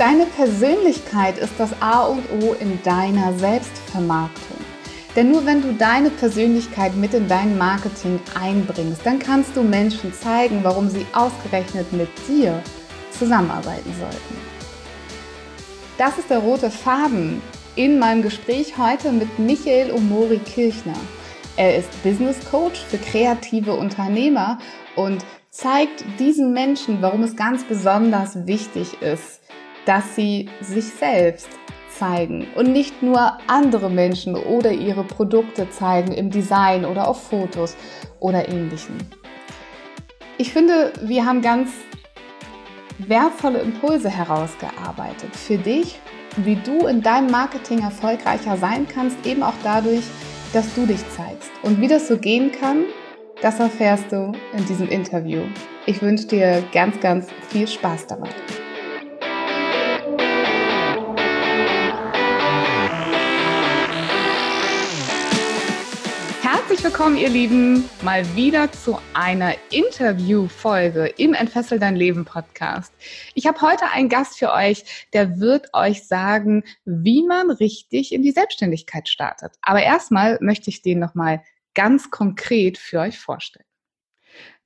[0.00, 4.56] Deine Persönlichkeit ist das A und O in deiner Selbstvermarktung.
[5.14, 10.14] Denn nur wenn du deine Persönlichkeit mit in dein Marketing einbringst, dann kannst du Menschen
[10.14, 12.62] zeigen, warum sie ausgerechnet mit dir
[13.10, 14.36] zusammenarbeiten sollten.
[15.98, 17.42] Das ist der rote Faden
[17.76, 20.96] in meinem Gespräch heute mit Michael Omori Kirchner.
[21.58, 24.60] Er ist Business Coach für kreative Unternehmer
[24.96, 29.39] und zeigt diesen Menschen, warum es ganz besonders wichtig ist,
[29.86, 31.48] dass sie sich selbst
[31.90, 37.76] zeigen und nicht nur andere Menschen oder ihre Produkte zeigen im Design oder auf Fotos
[38.20, 38.96] oder ähnlichem.
[40.38, 41.70] Ich finde, wir haben ganz
[42.98, 46.00] wertvolle Impulse herausgearbeitet für dich,
[46.36, 50.04] wie du in deinem Marketing erfolgreicher sein kannst, eben auch dadurch,
[50.52, 51.50] dass du dich zeigst.
[51.62, 52.84] Und wie das so gehen kann,
[53.42, 55.42] das erfährst du in diesem Interview.
[55.86, 58.28] Ich wünsche dir ganz, ganz viel Spaß dabei.
[67.00, 72.92] Willkommen, ihr Lieben, mal wieder zu einer Interview-Folge im Entfessel dein Leben Podcast.
[73.32, 78.20] Ich habe heute einen Gast für euch, der wird euch sagen, wie man richtig in
[78.20, 79.52] die Selbstständigkeit startet.
[79.62, 83.69] Aber erstmal möchte ich den nochmal ganz konkret für euch vorstellen.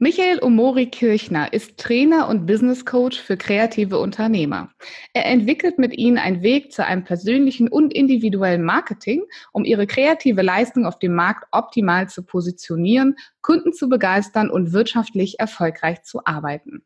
[0.05, 4.69] Michael Omori Kirchner ist Trainer und Business Coach für kreative Unternehmer.
[5.15, 10.43] Er entwickelt mit ihnen einen Weg zu einem persönlichen und individuellen Marketing, um ihre kreative
[10.43, 16.85] Leistung auf dem Markt optimal zu positionieren, Kunden zu begeistern und wirtschaftlich erfolgreich zu arbeiten.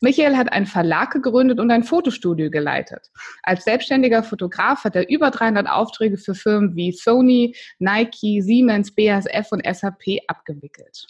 [0.00, 3.10] Michael hat einen Verlag gegründet und ein Fotostudio geleitet.
[3.42, 9.50] Als selbstständiger Fotograf hat er über 300 Aufträge für Firmen wie Sony, Nike, Siemens, BASF
[9.50, 11.08] und SAP abgewickelt.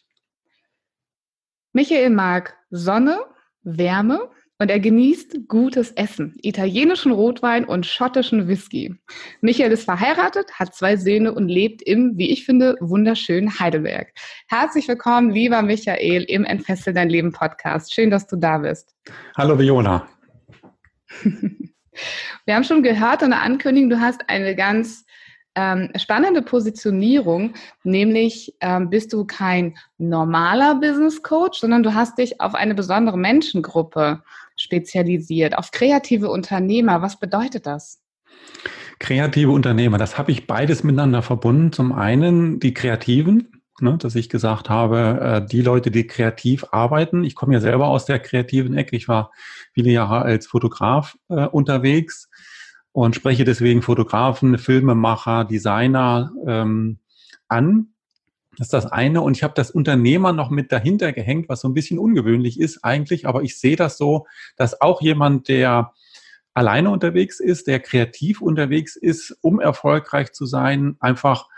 [1.74, 3.18] Michael mag Sonne,
[3.62, 4.28] Wärme
[4.58, 8.94] und er genießt gutes Essen, italienischen Rotwein und schottischen Whisky.
[9.40, 14.12] Michael ist verheiratet, hat zwei Söhne und lebt im, wie ich finde, wunderschönen Heidelberg.
[14.48, 17.94] Herzlich willkommen, lieber Michael, im Entfessel dein Leben Podcast.
[17.94, 18.94] Schön, dass du da bist.
[19.38, 20.06] Hallo Viola.
[22.44, 25.06] Wir haben schon gehört in der Ankündigung, du hast eine ganz
[25.54, 27.54] ähm, spannende Positionierung,
[27.84, 33.18] nämlich ähm, bist du kein normaler Business Coach, sondern du hast dich auf eine besondere
[33.18, 34.22] Menschengruppe
[34.56, 37.02] spezialisiert, auf kreative Unternehmer.
[37.02, 38.00] Was bedeutet das?
[38.98, 41.72] Kreative Unternehmer, das habe ich beides miteinander verbunden.
[41.72, 47.24] Zum einen die Kreativen, ne, dass ich gesagt habe, äh, die Leute, die kreativ arbeiten.
[47.24, 48.96] Ich komme ja selber aus der kreativen Ecke.
[48.96, 49.32] Ich war
[49.72, 52.28] viele Jahre als Fotograf äh, unterwegs
[52.92, 56.98] und spreche deswegen Fotografen, Filmemacher, Designer ähm,
[57.48, 57.88] an.
[58.58, 59.22] Das ist das eine.
[59.22, 62.84] Und ich habe das Unternehmer noch mit dahinter gehängt, was so ein bisschen ungewöhnlich ist
[62.84, 63.26] eigentlich.
[63.26, 64.26] Aber ich sehe das so,
[64.56, 65.92] dass auch jemand, der
[66.52, 71.48] alleine unterwegs ist, der kreativ unterwegs ist, um erfolgreich zu sein, einfach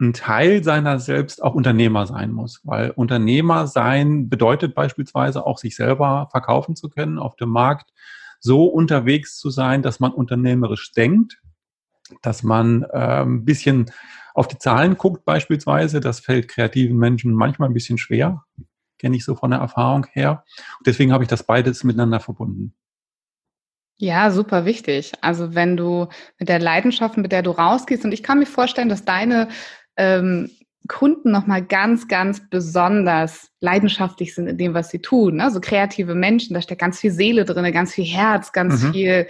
[0.00, 2.60] ein Teil seiner selbst auch Unternehmer sein muss.
[2.62, 7.90] Weil Unternehmer sein bedeutet beispielsweise auch, sich selber verkaufen zu können auf dem Markt,
[8.42, 11.40] so unterwegs zu sein, dass man unternehmerisch denkt,
[12.20, 13.90] dass man äh, ein bisschen
[14.34, 16.00] auf die Zahlen guckt beispielsweise.
[16.00, 18.44] Das fällt kreativen Menschen manchmal ein bisschen schwer,
[18.98, 20.44] kenne ich so von der Erfahrung her.
[20.78, 22.74] Und deswegen habe ich das beides miteinander verbunden.
[23.96, 25.12] Ja, super wichtig.
[25.20, 26.08] Also wenn du
[26.38, 29.48] mit der Leidenschaft, mit der du rausgehst, und ich kann mir vorstellen, dass deine
[29.96, 30.50] ähm,
[30.88, 35.36] Kunden nochmal ganz, ganz besonders leidenschaftlich sind in dem, was sie tun.
[35.36, 35.50] Ne?
[35.50, 38.92] So kreative Menschen, da steckt ganz viel Seele drin, ganz viel Herz, ganz mhm.
[38.92, 39.26] viel,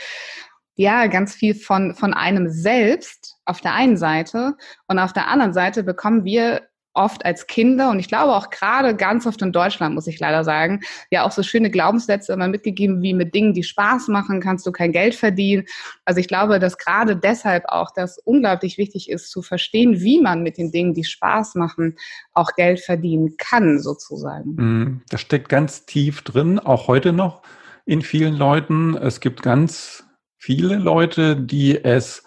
[0.75, 4.57] ja, ganz viel von, von einem selbst auf der einen Seite.
[4.87, 6.63] Und auf der anderen Seite bekommen wir
[6.95, 10.45] oft als Kinder und ich glaube auch gerade ganz oft in Deutschland, muss ich leider
[10.45, 10.81] sagen,
[11.11, 14.73] ja auch so schöne Glaubenssätze immer mitgegeben, wie mit Dingen, die Spaß machen, kannst du
[14.73, 15.65] kein Geld verdienen.
[16.05, 20.43] Also ich glaube, dass gerade deshalb auch das unglaublich wichtig ist, zu verstehen, wie man
[20.43, 21.97] mit den Dingen, die Spaß machen,
[22.35, 24.55] auch Geld verdienen kann, sozusagen.
[24.57, 27.43] Mm, das steckt ganz tief drin, auch heute noch
[27.85, 28.97] in vielen Leuten.
[28.97, 30.05] Es gibt ganz
[30.37, 32.25] viele Leute, die es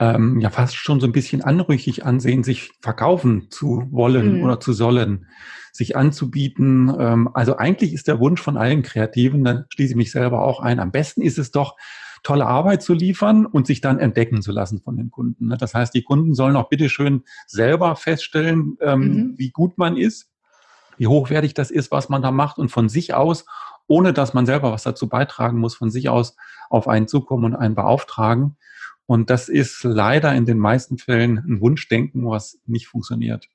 [0.00, 4.42] ähm, ja fast schon so ein bisschen anrüchig ansehen, sich verkaufen zu wollen mhm.
[4.42, 5.26] oder zu sollen,
[5.72, 6.92] sich anzubieten.
[6.98, 10.60] Ähm, also eigentlich ist der Wunsch von allen Kreativen, da schließe ich mich selber auch
[10.60, 11.76] ein, am besten ist es doch,
[12.22, 15.48] tolle Arbeit zu liefern und sich dann entdecken zu lassen von den Kunden.
[15.48, 15.56] Ne?
[15.56, 19.34] Das heißt, die Kunden sollen auch bitteschön selber feststellen, ähm, mhm.
[19.38, 20.30] wie gut man ist,
[20.98, 23.46] wie hochwertig das ist, was man da macht und von sich aus,
[23.86, 26.36] ohne dass man selber was dazu beitragen muss, von sich aus
[26.68, 28.56] auf einen zukommen und einen beauftragen.
[29.10, 33.48] Und das ist leider in den meisten Fällen ein Wunschdenken, was nicht funktioniert.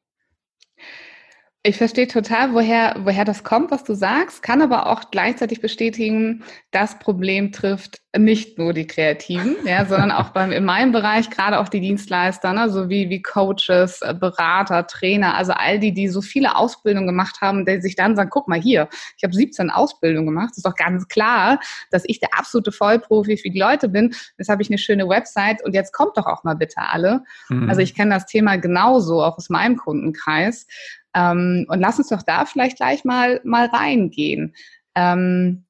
[1.67, 6.43] Ich verstehe total, woher, woher das kommt, was du sagst, kann aber auch gleichzeitig bestätigen,
[6.69, 11.57] das Problem trifft nicht nur die Kreativen, ja, sondern auch beim, in meinem Bereich gerade
[11.57, 16.07] auch die Dienstleister, ne, so wie, wie Coaches, äh, Berater, Trainer, also all die, die
[16.07, 19.71] so viele Ausbildungen gemacht haben, die sich dann sagen, guck mal hier, ich habe 17
[19.71, 21.59] Ausbildungen gemacht, ist doch ganz klar,
[21.89, 25.65] dass ich der absolute Vollprofi für die Leute bin, jetzt habe ich eine schöne Website
[25.65, 27.23] und jetzt kommt doch auch mal bitte alle.
[27.49, 27.69] Mhm.
[27.69, 30.67] Also ich kenne das Thema genauso, auch aus meinem Kundenkreis.
[31.15, 34.53] Ähm, und lass uns doch da vielleicht gleich mal, mal reingehen.
[34.93, 35.65] Ähm,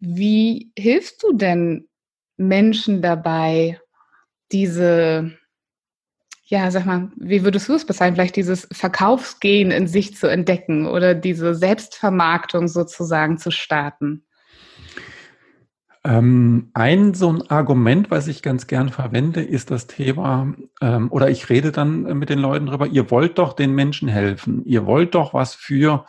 [0.00, 1.86] wie hilfst du denn
[2.38, 3.78] Menschen dabei,
[4.50, 5.32] diese,
[6.44, 10.86] ja, sag mal, wie würdest du es bezeichnen, vielleicht dieses Verkaufsgehen in sich zu entdecken
[10.86, 14.24] oder diese Selbstvermarktung sozusagen zu starten?
[16.02, 21.28] Ähm, ein so ein Argument, was ich ganz gern verwende, ist das Thema, ähm, oder
[21.28, 25.14] ich rede dann mit den Leuten drüber, ihr wollt doch den Menschen helfen, ihr wollt
[25.14, 26.06] doch was für,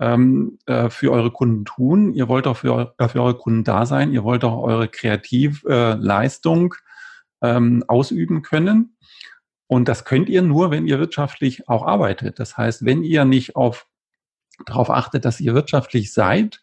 [0.00, 3.86] ähm, äh, für eure Kunden tun, ihr wollt doch für, äh, für eure Kunden da
[3.86, 6.74] sein, ihr wollt doch eure Kreativleistung
[7.40, 8.96] äh, ähm, ausüben können.
[9.68, 12.40] Und das könnt ihr nur, wenn ihr wirtschaftlich auch arbeitet.
[12.40, 13.86] Das heißt, wenn ihr nicht auf,
[14.66, 16.60] darauf achtet, dass ihr wirtschaftlich seid,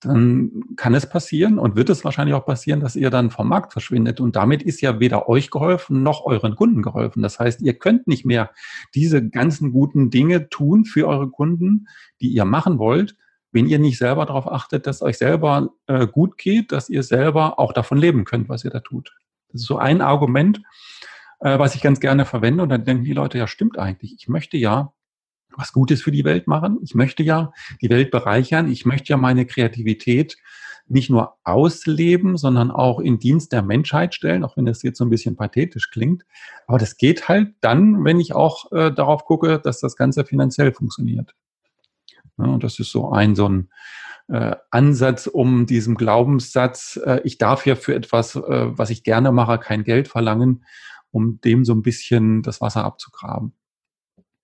[0.00, 3.72] dann kann es passieren und wird es wahrscheinlich auch passieren, dass ihr dann vom Markt
[3.72, 4.20] verschwindet.
[4.20, 7.22] Und damit ist ja weder euch geholfen noch euren Kunden geholfen.
[7.22, 8.50] Das heißt, ihr könnt nicht mehr
[8.94, 11.86] diese ganzen guten Dinge tun für eure Kunden,
[12.20, 13.16] die ihr machen wollt,
[13.52, 17.58] wenn ihr nicht selber darauf achtet, dass euch selber äh, gut geht, dass ihr selber
[17.58, 19.12] auch davon leben könnt, was ihr da tut.
[19.52, 20.62] Das ist so ein Argument,
[21.40, 22.62] äh, was ich ganz gerne verwende.
[22.62, 24.14] Und dann denken die Leute, ja, stimmt eigentlich.
[24.18, 24.92] Ich möchte ja
[25.56, 26.78] was Gutes für die Welt machen.
[26.82, 28.70] Ich möchte ja die Welt bereichern.
[28.70, 30.36] Ich möchte ja meine Kreativität
[30.90, 35.04] nicht nur ausleben, sondern auch in Dienst der Menschheit stellen, auch wenn das jetzt so
[35.04, 36.24] ein bisschen pathetisch klingt.
[36.66, 40.72] Aber das geht halt dann, wenn ich auch äh, darauf gucke, dass das Ganze finanziell
[40.72, 41.34] funktioniert.
[42.38, 43.68] Ja, und das ist so ein, so ein
[44.28, 48.40] äh, Ansatz, um diesem Glaubenssatz, äh, ich darf ja für etwas, äh,
[48.76, 50.64] was ich gerne mache, kein Geld verlangen,
[51.12, 53.54] um dem so ein bisschen das Wasser abzugraben.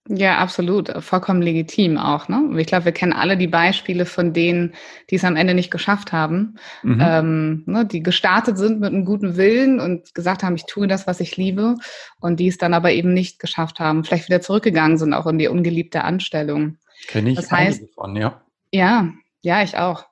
[0.08, 0.92] Ja, absolut.
[1.02, 2.28] Vollkommen legitim auch.
[2.28, 2.48] Ne?
[2.58, 4.74] Ich glaube, wir kennen alle die Beispiele von denen,
[5.10, 7.00] die es am Ende nicht geschafft haben, mhm.
[7.00, 11.06] ähm, ne, die gestartet sind mit einem guten Willen und gesagt haben, ich tue das,
[11.06, 11.76] was ich liebe,
[12.20, 15.38] und die es dann aber eben nicht geschafft haben, vielleicht wieder zurückgegangen sind, auch in
[15.38, 16.78] die ungeliebte Anstellung.
[17.08, 18.40] Kenne ich das heißt, von, ja.
[18.72, 19.08] Ja,
[19.42, 20.06] ja, ich auch.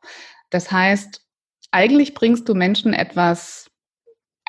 [0.50, 1.22] Das heißt,
[1.70, 3.70] eigentlich bringst du Menschen etwas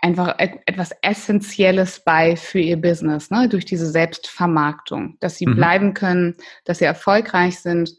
[0.06, 3.50] einfach etwas Essentielles bei für ihr Business, ne?
[3.50, 5.56] durch diese Selbstvermarktung, dass sie mhm.
[5.56, 7.90] bleiben können, dass sie erfolgreich sind.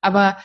[0.00, 0.36] Aber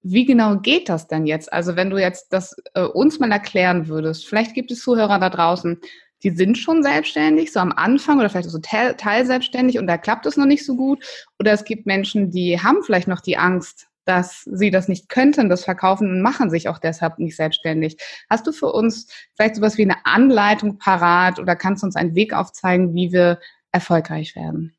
[0.00, 1.52] wie genau geht das denn jetzt?
[1.52, 5.28] Also wenn du jetzt das äh, uns mal erklären würdest, vielleicht gibt es Zuhörer da
[5.28, 5.78] draußen,
[6.22, 10.38] die sind schon selbstständig, so am Anfang oder vielleicht so teilselbstständig und da klappt es
[10.38, 11.04] noch nicht so gut.
[11.38, 15.48] Oder es gibt Menschen, die haben vielleicht noch die Angst, dass sie das nicht könnten,
[15.48, 17.98] das verkaufen und machen sich auch deshalb nicht selbstständig.
[18.28, 22.14] Hast du für uns vielleicht sowas wie eine Anleitung parat oder kannst du uns einen
[22.14, 23.38] Weg aufzeigen, wie wir
[23.70, 24.74] erfolgreich werden?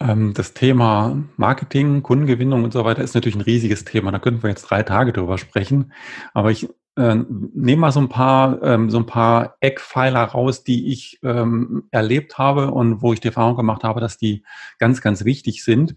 [0.00, 4.10] Ähm, das Thema Marketing, Kundengewinnung und so weiter ist natürlich ein riesiges Thema.
[4.10, 5.92] Da könnten wir jetzt drei Tage drüber sprechen.
[6.32, 7.16] Aber ich äh,
[7.54, 12.38] nehme mal so ein paar, ähm, so ein paar Eckpfeiler raus, die ich ähm, erlebt
[12.38, 14.42] habe und wo ich die Erfahrung gemacht habe, dass die
[14.78, 15.96] ganz, ganz wichtig sind.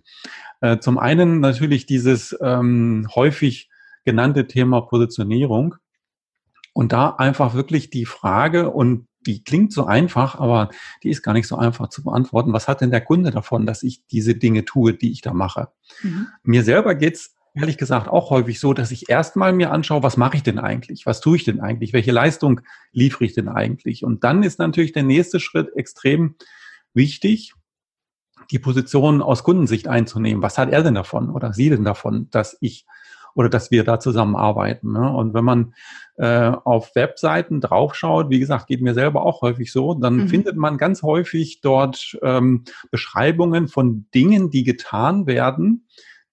[0.64, 3.70] Äh, zum einen natürlich dieses ähm, häufig
[4.06, 5.76] genannte Thema Positionierung.
[6.72, 10.70] Und da einfach wirklich die Frage, und die klingt so einfach, aber
[11.04, 12.54] die ist gar nicht so einfach zu beantworten.
[12.54, 15.68] Was hat denn der Kunde davon, dass ich diese Dinge tue, die ich da mache?
[16.02, 16.28] Mhm.
[16.44, 20.38] Mir selber geht's ehrlich gesagt auch häufig so, dass ich erstmal mir anschaue, was mache
[20.38, 21.06] ich denn eigentlich?
[21.06, 21.92] Was tue ich denn eigentlich?
[21.92, 22.62] Welche Leistung
[22.94, 24.06] liefere ich denn eigentlich?
[24.06, 26.36] Und dann ist natürlich der nächste Schritt extrem
[26.94, 27.54] wichtig,
[28.54, 30.42] die Position aus Kundensicht einzunehmen.
[30.42, 32.86] Was hat er denn davon oder sie denn davon, dass ich
[33.36, 34.94] oder dass wir da zusammenarbeiten.
[34.94, 35.12] Ne?
[35.12, 35.74] Und wenn man
[36.18, 40.28] äh, auf Webseiten draufschaut, wie gesagt, geht mir selber auch häufig so, dann mhm.
[40.28, 45.88] findet man ganz häufig dort ähm, Beschreibungen von Dingen, die getan werden,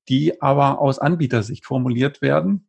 [0.08, 2.68] die aber aus Anbietersicht formuliert werden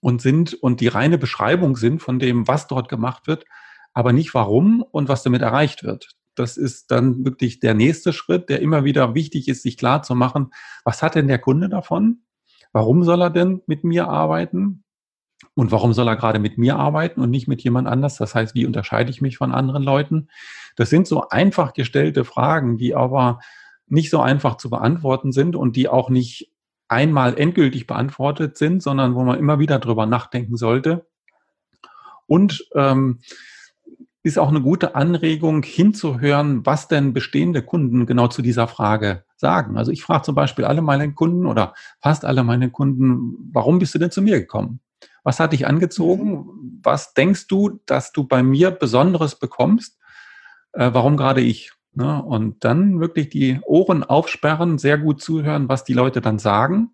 [0.00, 3.44] und sind und die reine Beschreibung sind von dem, was dort gemacht wird,
[3.92, 6.16] aber nicht warum und was damit erreicht wird.
[6.34, 10.14] Das ist dann wirklich der nächste Schritt, der immer wieder wichtig ist, sich klar zu
[10.14, 10.52] machen,
[10.84, 12.22] was hat denn der Kunde davon?
[12.72, 14.84] Warum soll er denn mit mir arbeiten?
[15.54, 18.16] Und warum soll er gerade mit mir arbeiten und nicht mit jemand anders?
[18.16, 20.28] Das heißt, wie unterscheide ich mich von anderen Leuten?
[20.76, 23.40] Das sind so einfach gestellte Fragen, die aber
[23.86, 26.52] nicht so einfach zu beantworten sind und die auch nicht
[26.88, 31.06] einmal endgültig beantwortet sind, sondern wo man immer wieder drüber nachdenken sollte.
[32.26, 33.20] Und ähm,
[34.22, 39.78] ist auch eine gute Anregung, hinzuhören, was denn bestehende Kunden genau zu dieser Frage sagen.
[39.78, 43.94] Also ich frage zum Beispiel alle meine Kunden oder fast alle meine Kunden, warum bist
[43.94, 44.80] du denn zu mir gekommen?
[45.22, 46.30] Was hat dich angezogen?
[46.32, 46.80] Mhm.
[46.82, 49.98] Was denkst du, dass du bei mir Besonderes bekommst?
[50.72, 51.72] Äh, warum gerade ich?
[51.92, 52.22] Ne?
[52.22, 56.90] Und dann wirklich die Ohren aufsperren, sehr gut zuhören, was die Leute dann sagen.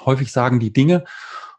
[0.00, 1.04] Häufig sagen die Dinge,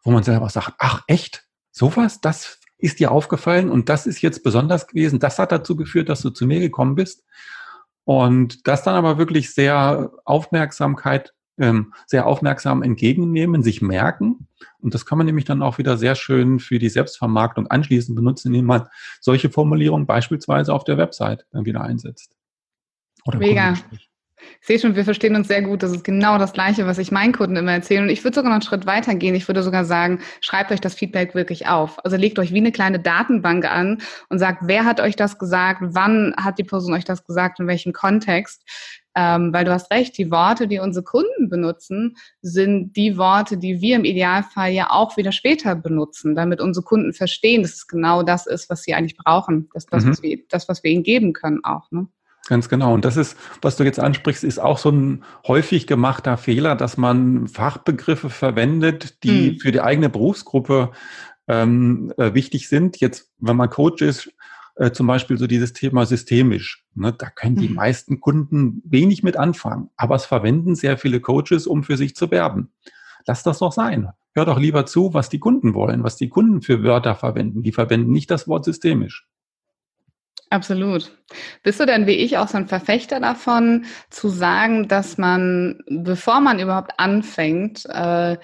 [0.03, 4.43] wo man selber sagt, ach echt, sowas, das ist dir aufgefallen und das ist jetzt
[4.43, 5.19] besonders gewesen.
[5.19, 7.23] Das hat dazu geführt, dass du zu mir gekommen bist.
[8.03, 14.47] Und das dann aber wirklich sehr Aufmerksamkeit, ähm, sehr aufmerksam entgegennehmen, sich merken.
[14.79, 18.47] Und das kann man nämlich dann auch wieder sehr schön für die Selbstvermarktung anschließend benutzen,
[18.47, 18.87] indem man
[19.19, 22.35] solche Formulierungen beispielsweise auf der Website dann wieder einsetzt.
[23.25, 23.75] Oder Mega.
[24.61, 25.83] Ich sehe schon, wir verstehen uns sehr gut.
[25.83, 28.03] Das ist genau das Gleiche, was ich meinen Kunden immer erzähle.
[28.03, 29.35] Und ich würde sogar noch einen Schritt weiter gehen.
[29.35, 32.03] Ich würde sogar sagen, schreibt euch das Feedback wirklich auf.
[32.05, 35.81] Also legt euch wie eine kleine Datenbank an und sagt, wer hat euch das gesagt?
[35.81, 37.59] Wann hat die Person euch das gesagt?
[37.59, 38.63] In welchem Kontext?
[39.13, 43.81] Ähm, weil du hast recht, die Worte, die unsere Kunden benutzen, sind die Worte, die
[43.81, 48.23] wir im Idealfall ja auch wieder später benutzen, damit unsere Kunden verstehen, dass es genau
[48.23, 49.69] das ist, was sie eigentlich brauchen.
[49.73, 50.09] Das, das, mhm.
[50.09, 51.91] was, wir, das was wir ihnen geben können auch.
[51.91, 52.07] Ne?
[52.47, 52.93] Ganz genau.
[52.93, 56.97] Und das ist, was du jetzt ansprichst, ist auch so ein häufig gemachter Fehler, dass
[56.97, 59.59] man Fachbegriffe verwendet, die hm.
[59.59, 60.91] für die eigene Berufsgruppe
[61.47, 62.99] ähm, äh, wichtig sind.
[62.99, 64.33] Jetzt, wenn man Coach ist,
[64.75, 66.83] äh, zum Beispiel so dieses Thema systemisch.
[66.95, 67.75] Ne, da können die hm.
[67.75, 72.31] meisten Kunden wenig mit anfangen, aber es verwenden sehr viele Coaches, um für sich zu
[72.31, 72.71] werben.
[73.27, 74.09] Lass das doch sein.
[74.33, 77.61] Hör doch lieber zu, was die Kunden wollen, was die Kunden für Wörter verwenden.
[77.63, 79.27] Die verwenden nicht das Wort systemisch.
[80.51, 81.17] Absolut.
[81.63, 86.41] Bist du denn wie ich auch so ein Verfechter davon, zu sagen, dass man, bevor
[86.41, 88.37] man überhaupt anfängt, äh,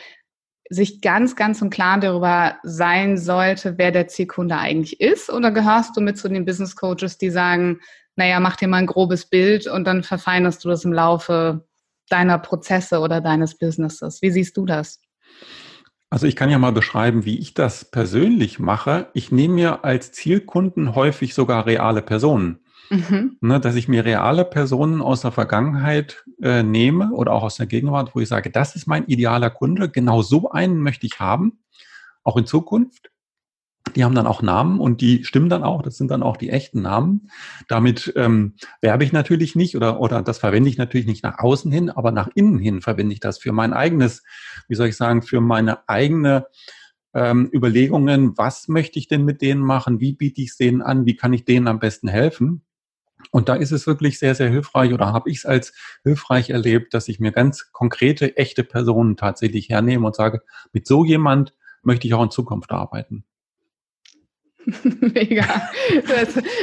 [0.69, 5.29] sich ganz, ganz und klar darüber sein sollte, wer der Zielkunde eigentlich ist?
[5.29, 7.79] Oder gehörst du mit zu den Business Coaches, die sagen,
[8.15, 11.65] naja, mach dir mal ein grobes Bild und dann verfeinerst du das im Laufe
[12.09, 14.21] deiner Prozesse oder deines Businesses?
[14.21, 15.01] Wie siehst du das?
[16.09, 19.07] Also ich kann ja mal beschreiben, wie ich das persönlich mache.
[19.13, 22.59] Ich nehme mir als Zielkunden häufig sogar reale Personen.
[22.89, 23.37] Mhm.
[23.41, 27.65] Ne, dass ich mir reale Personen aus der Vergangenheit äh, nehme oder auch aus der
[27.65, 31.59] Gegenwart, wo ich sage, das ist mein idealer Kunde, genau so einen möchte ich haben,
[32.23, 33.11] auch in Zukunft.
[33.95, 35.81] Die haben dann auch Namen und die stimmen dann auch.
[35.81, 37.29] Das sind dann auch die echten Namen.
[37.67, 41.71] Damit ähm, werbe ich natürlich nicht oder, oder das verwende ich natürlich nicht nach außen
[41.71, 44.23] hin, aber nach innen hin verwende ich das für mein eigenes,
[44.67, 46.47] wie soll ich sagen, für meine eigene
[47.13, 48.37] ähm, Überlegungen.
[48.37, 49.99] Was möchte ich denn mit denen machen?
[49.99, 51.05] Wie biete ich es denen an?
[51.05, 52.63] Wie kann ich denen am besten helfen?
[53.31, 56.93] Und da ist es wirklich sehr, sehr hilfreich oder habe ich es als hilfreich erlebt,
[56.93, 62.07] dass ich mir ganz konkrete, echte Personen tatsächlich hernehme und sage, mit so jemand möchte
[62.07, 63.25] ich auch in Zukunft arbeiten.
[64.99, 65.69] Mega.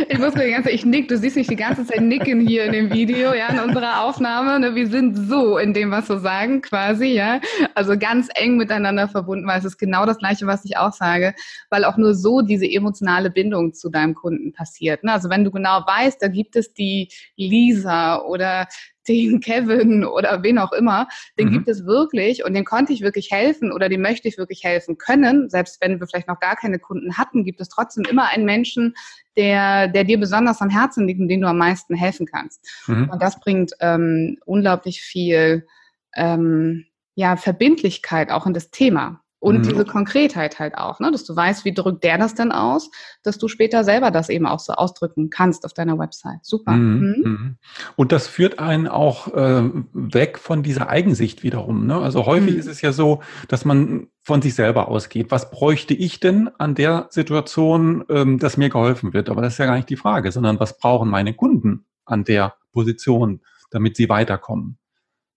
[0.08, 2.46] ich muss mir die ganze Zeit, ich nick, du siehst mich die ganze Zeit nicken
[2.46, 4.60] hier in dem Video, ja, in unserer Aufnahme.
[4.60, 4.74] Ne?
[4.74, 7.40] Wir sind so in dem, was wir sagen, quasi, ja.
[7.74, 11.34] Also ganz eng miteinander verbunden, weil es ist genau das Gleiche, was ich auch sage,
[11.70, 15.02] weil auch nur so diese emotionale Bindung zu deinem Kunden passiert.
[15.02, 15.12] Ne?
[15.12, 18.68] Also wenn du genau weißt, da gibt es die Lisa oder
[19.08, 21.08] den Kevin oder wen auch immer,
[21.38, 21.52] den mhm.
[21.52, 24.98] gibt es wirklich und den konnte ich wirklich helfen oder dem möchte ich wirklich helfen
[24.98, 25.50] können.
[25.50, 28.94] Selbst wenn wir vielleicht noch gar keine Kunden hatten, gibt es trotzdem immer einen Menschen,
[29.36, 32.66] der, der dir besonders am Herzen liegt und den du am meisten helfen kannst.
[32.86, 33.10] Mhm.
[33.10, 35.66] Und das bringt ähm, unglaublich viel
[36.14, 39.23] ähm, ja, Verbindlichkeit auch in das Thema.
[39.44, 39.62] Und mhm.
[39.64, 41.12] diese Konkretheit halt auch, ne?
[41.12, 42.90] dass du weißt, wie drückt der das denn aus,
[43.22, 46.38] dass du später selber das eben auch so ausdrücken kannst auf deiner Website.
[46.40, 46.72] Super.
[46.72, 46.98] Mhm.
[46.98, 47.30] Mhm.
[47.30, 47.56] mhm.
[47.94, 51.86] Und das führt einen auch äh, weg von dieser Eigensicht wiederum.
[51.86, 51.94] Ne?
[51.94, 52.60] Also häufig mhm.
[52.60, 55.26] ist es ja so, dass man von sich selber ausgeht.
[55.28, 59.28] Was bräuchte ich denn an der Situation, ähm, dass mir geholfen wird?
[59.28, 62.54] Aber das ist ja gar nicht die Frage, sondern was brauchen meine Kunden an der
[62.72, 64.78] Position, damit sie weiterkommen?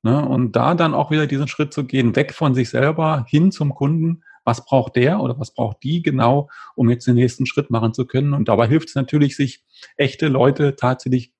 [0.08, 0.26] Ne?
[0.26, 3.76] Und da dann auch wieder diesen Schritt zu gehen, weg von sich selber hin zum
[3.76, 4.24] Kunden.
[4.46, 8.06] Was braucht der oder was braucht die genau, um jetzt den nächsten Schritt machen zu
[8.06, 8.34] können?
[8.34, 9.66] Und dabei hilft es natürlich, sich
[9.98, 11.34] echte Leute tatsächlich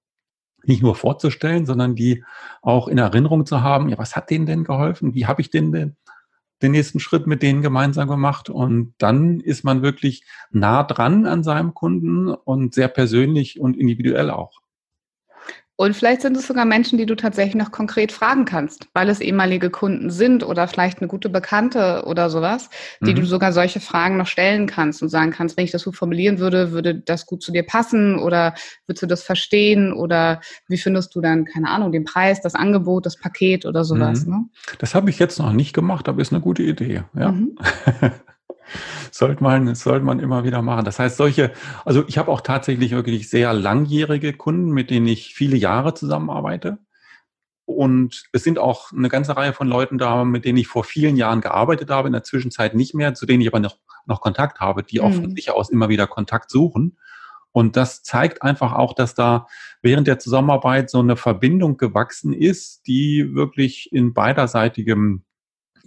[0.66, 2.26] nicht nur vorzustellen, sondern die
[2.62, 5.14] auch in Erinnerung zu haben, ja, was hat denen denn geholfen?
[5.14, 5.96] Wie habe ich denn den,
[6.62, 8.50] den nächsten Schritt mit denen gemeinsam gemacht?
[8.50, 14.30] Und dann ist man wirklich nah dran an seinem Kunden und sehr persönlich und individuell
[14.30, 14.60] auch.
[15.80, 19.22] Und vielleicht sind es sogar Menschen, die du tatsächlich noch konkret fragen kannst, weil es
[19.22, 23.18] ehemalige Kunden sind oder vielleicht eine gute Bekannte oder sowas, die mhm.
[23.18, 26.40] du sogar solche Fragen noch stellen kannst und sagen kannst, wenn ich das so formulieren
[26.40, 28.56] würde, würde das gut zu dir passen oder
[28.88, 33.06] würdest du das verstehen oder wie findest du dann, keine Ahnung, den Preis, das Angebot,
[33.06, 34.26] das Paket oder sowas.
[34.26, 34.32] Mhm.
[34.32, 34.46] Ne?
[34.80, 37.04] Das habe ich jetzt noch nicht gemacht, aber ist eine gute Idee.
[37.16, 37.32] Ja.
[37.32, 37.56] Mhm.
[39.12, 40.86] sollte man, sollte man immer wieder machen.
[40.86, 41.52] Das heißt, solche,
[41.86, 46.80] also ich habe auch tatsächlich wirklich sehr langjährige Kunden, mit denen ich viele Jahre zusammenarbeite.
[47.66, 51.18] Und es sind auch eine ganze Reihe von Leuten da, mit denen ich vor vielen
[51.18, 54.62] Jahren gearbeitet habe, in der Zwischenzeit nicht mehr, zu denen ich aber noch, noch Kontakt
[54.62, 55.36] habe, die auch von mhm.
[55.36, 56.98] sich aus immer wieder Kontakt suchen.
[57.52, 59.48] Und das zeigt einfach auch, dass da
[59.82, 65.24] während der Zusammenarbeit so eine Verbindung gewachsen ist, die wirklich in beiderseitigem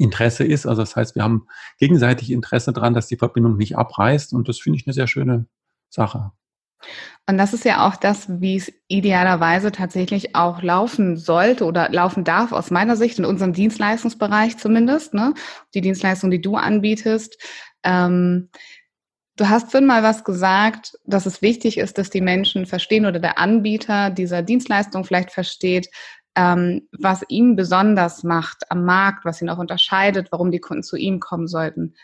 [0.00, 0.66] Interesse ist.
[0.66, 1.47] Also das heißt, wir haben
[1.78, 5.47] gegenseitig Interesse daran, dass die Verbindung nicht abreißt und das finde ich eine sehr schöne
[5.88, 6.33] Sache.
[7.26, 12.25] Und das ist ja auch das, wie es idealerweise tatsächlich auch laufen sollte oder laufen
[12.25, 15.35] darf, aus meiner Sicht, in unserem Dienstleistungsbereich zumindest, ne?
[15.75, 17.38] die Dienstleistung, die du anbietest.
[17.85, 18.49] Ähm,
[19.37, 23.21] du hast vorhin mal was gesagt, dass es wichtig ist, dass die Menschen verstehen oder
[23.21, 25.88] der Anbieter dieser Dienstleistung vielleicht versteht,
[26.37, 30.96] ähm, was ihn besonders macht am Markt, was ihn auch unterscheidet, warum die Kunden zu
[30.96, 31.94] ihm kommen sollten.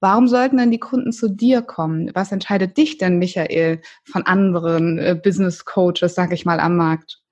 [0.00, 2.10] Warum sollten denn die Kunden zu dir kommen?
[2.14, 7.22] Was entscheidet dich denn, Michael, von anderen äh, Business Coaches, sag ich mal, am Markt?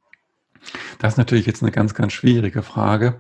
[0.99, 3.19] Das ist natürlich jetzt eine ganz, ganz schwierige Frage.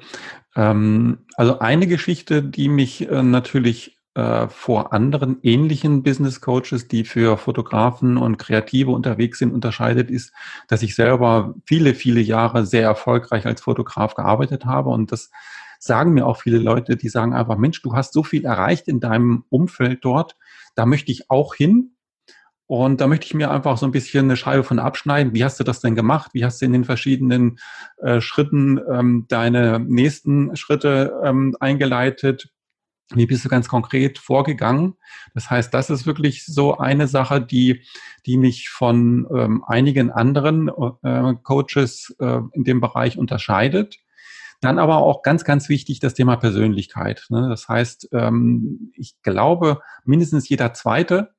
[0.56, 7.04] Ähm, also eine Geschichte, die mich äh, natürlich äh, vor anderen ähnlichen Business Coaches, die
[7.04, 10.32] für Fotografen und Kreative unterwegs sind, unterscheidet, ist,
[10.68, 14.90] dass ich selber viele, viele Jahre sehr erfolgreich als Fotograf gearbeitet habe.
[14.90, 15.30] Und das
[15.80, 19.00] sagen mir auch viele Leute, die sagen einfach, Mensch, du hast so viel erreicht in
[19.00, 20.36] deinem Umfeld dort,
[20.74, 21.90] da möchte ich auch hin.
[22.66, 25.34] Und da möchte ich mir einfach so ein bisschen eine Scheibe von abschneiden.
[25.34, 26.30] Wie hast du das denn gemacht?
[26.32, 27.58] Wie hast du in den verschiedenen
[27.98, 32.54] äh, Schritten ähm, deine nächsten Schritte ähm, eingeleitet?
[33.12, 34.94] Wie bist du ganz konkret vorgegangen?
[35.34, 37.82] Das heißt, das ist wirklich so eine Sache, die,
[38.24, 40.68] die mich von ähm, einigen anderen
[41.02, 43.98] äh, Coaches äh, in dem Bereich unterscheidet.
[44.62, 47.26] Dann aber auch ganz, ganz wichtig das Thema Persönlichkeit.
[47.28, 47.48] Ne?
[47.50, 51.34] Das heißt, ähm, ich glaube, mindestens jeder Zweite,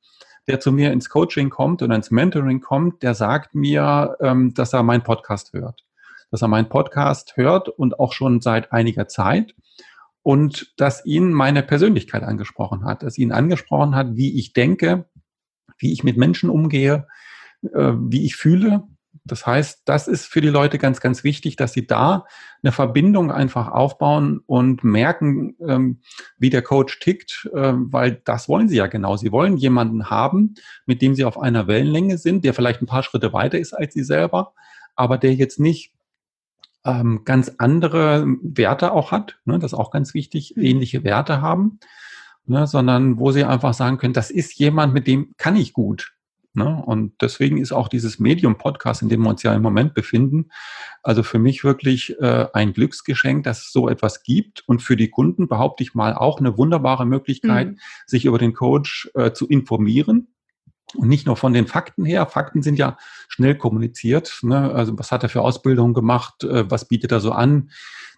[0.47, 4.73] der zu mir ins Coaching kommt oder ins Mentoring kommt, der sagt mir, ähm, dass
[4.73, 5.83] er meinen Podcast hört.
[6.29, 9.55] Dass er meinen Podcast hört und auch schon seit einiger Zeit
[10.25, 15.05] und dass ihn meine Persönlichkeit angesprochen hat, dass ihn angesprochen hat, wie ich denke,
[15.77, 17.07] wie ich mit Menschen umgehe,
[17.61, 18.87] äh, wie ich fühle.
[19.23, 22.25] Das heißt, das ist für die Leute ganz, ganz wichtig, dass sie da
[22.63, 26.01] eine Verbindung einfach aufbauen und merken, ähm,
[26.39, 29.17] wie der Coach tickt, äh, weil das wollen sie ja genau.
[29.17, 30.55] Sie wollen jemanden haben,
[30.87, 33.93] mit dem sie auf einer Wellenlänge sind, der vielleicht ein paar Schritte weiter ist als
[33.93, 34.55] sie selber,
[34.95, 35.94] aber der jetzt nicht
[36.85, 40.63] ähm, ganz andere Werte auch hat, ne, das ist auch ganz wichtig, mhm.
[40.63, 41.79] ähnliche Werte haben,
[42.45, 46.13] ne, sondern wo sie einfach sagen können, das ist jemand, mit dem kann ich gut.
[46.57, 46.81] Ne?
[46.85, 50.51] Und deswegen ist auch dieses Medium-Podcast, in dem wir uns ja im Moment befinden,
[51.03, 55.09] also für mich wirklich äh, ein Glücksgeschenk, dass es so etwas gibt und für die
[55.09, 57.79] Kunden behaupte ich mal auch eine wunderbare Möglichkeit, mhm.
[58.05, 60.29] sich über den Coach äh, zu informieren
[60.95, 62.25] und nicht nur von den Fakten her.
[62.25, 64.39] Fakten sind ja schnell kommuniziert.
[64.41, 64.71] Ne?
[64.71, 66.43] Also was hat er für Ausbildung gemacht?
[66.43, 67.69] Äh, was bietet er so an?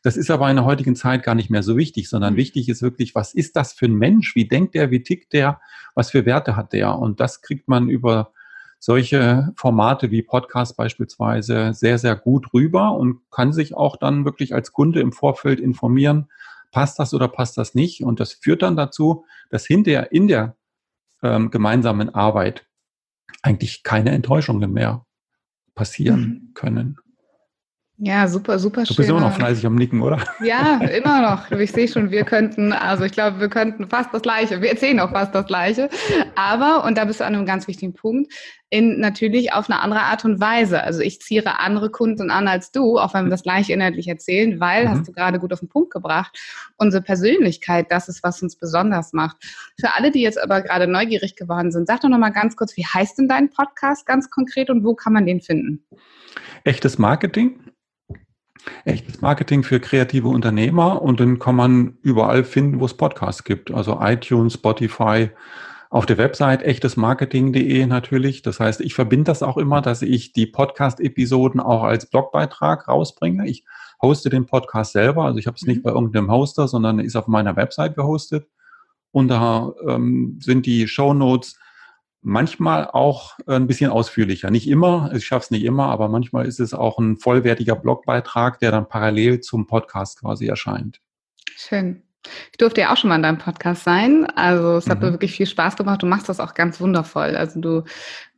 [0.03, 2.37] Das ist aber in der heutigen Zeit gar nicht mehr so wichtig, sondern mhm.
[2.37, 4.35] wichtig ist wirklich, was ist das für ein Mensch?
[4.35, 4.91] Wie denkt der?
[4.91, 5.59] Wie tickt der?
[5.95, 6.97] Was für Werte hat der?
[6.97, 8.31] Und das kriegt man über
[8.79, 14.53] solche Formate wie Podcast beispielsweise sehr, sehr gut rüber und kann sich auch dann wirklich
[14.53, 16.27] als Kunde im Vorfeld informieren,
[16.71, 18.03] passt das oder passt das nicht?
[18.03, 20.55] Und das führt dann dazu, dass hinterher in der
[21.35, 22.65] ähm, gemeinsamen Arbeit
[23.41, 25.05] eigentlich keine Enttäuschungen mehr
[25.75, 26.53] passieren mhm.
[26.53, 26.97] können.
[27.99, 28.93] Ja, super, super schön.
[28.93, 30.23] Du bist immer noch fleißig am Nicken, oder?
[30.43, 31.49] Ja, immer noch.
[31.51, 34.61] Ich sehe schon, wir könnten, also ich glaube, wir könnten fast das Gleiche.
[34.61, 35.89] Wir erzählen auch fast das Gleiche.
[36.35, 38.31] Aber, und da bist du an einem ganz wichtigen Punkt,
[38.69, 40.83] in natürlich auf eine andere Art und Weise.
[40.83, 44.59] Also ich ziere andere Kunden an als du, auch wenn wir das gleiche inhaltlich erzählen,
[44.59, 44.89] weil, mhm.
[44.89, 46.37] hast du gerade gut auf den Punkt gebracht,
[46.77, 49.37] unsere Persönlichkeit, das ist, was uns besonders macht.
[49.79, 52.85] Für alle, die jetzt aber gerade neugierig geworden sind, sag doch nochmal ganz kurz, wie
[52.85, 55.85] heißt denn dein Podcast ganz konkret und wo kann man den finden?
[56.63, 57.59] Echtes Marketing
[58.85, 63.71] Echtes Marketing für kreative Unternehmer und den kann man überall finden, wo es Podcasts gibt.
[63.71, 65.29] Also iTunes, Spotify,
[65.89, 68.41] auf der Website echtesmarketing.de natürlich.
[68.41, 73.47] Das heißt, ich verbinde das auch immer, dass ich die Podcast-Episoden auch als Blogbeitrag rausbringe.
[73.47, 73.63] Ich
[74.01, 75.83] hoste den Podcast selber, also ich habe es nicht mhm.
[75.83, 78.47] bei irgendeinem Hoster, sondern ist auf meiner Website gehostet.
[79.11, 81.57] Und da ähm, sind die Show Notes
[82.21, 84.51] manchmal auch ein bisschen ausführlicher.
[84.51, 88.59] Nicht immer, ich schaffe es nicht immer, aber manchmal ist es auch ein vollwertiger Blogbeitrag,
[88.59, 90.99] der dann parallel zum Podcast quasi erscheint.
[91.55, 92.06] Schön.
[92.51, 94.27] Ich durfte ja auch schon mal in deinem Podcast sein.
[94.35, 95.13] Also es hat mir mhm.
[95.13, 96.01] wirklich viel Spaß gemacht.
[96.01, 97.35] Du machst das auch ganz wundervoll.
[97.35, 97.83] Also du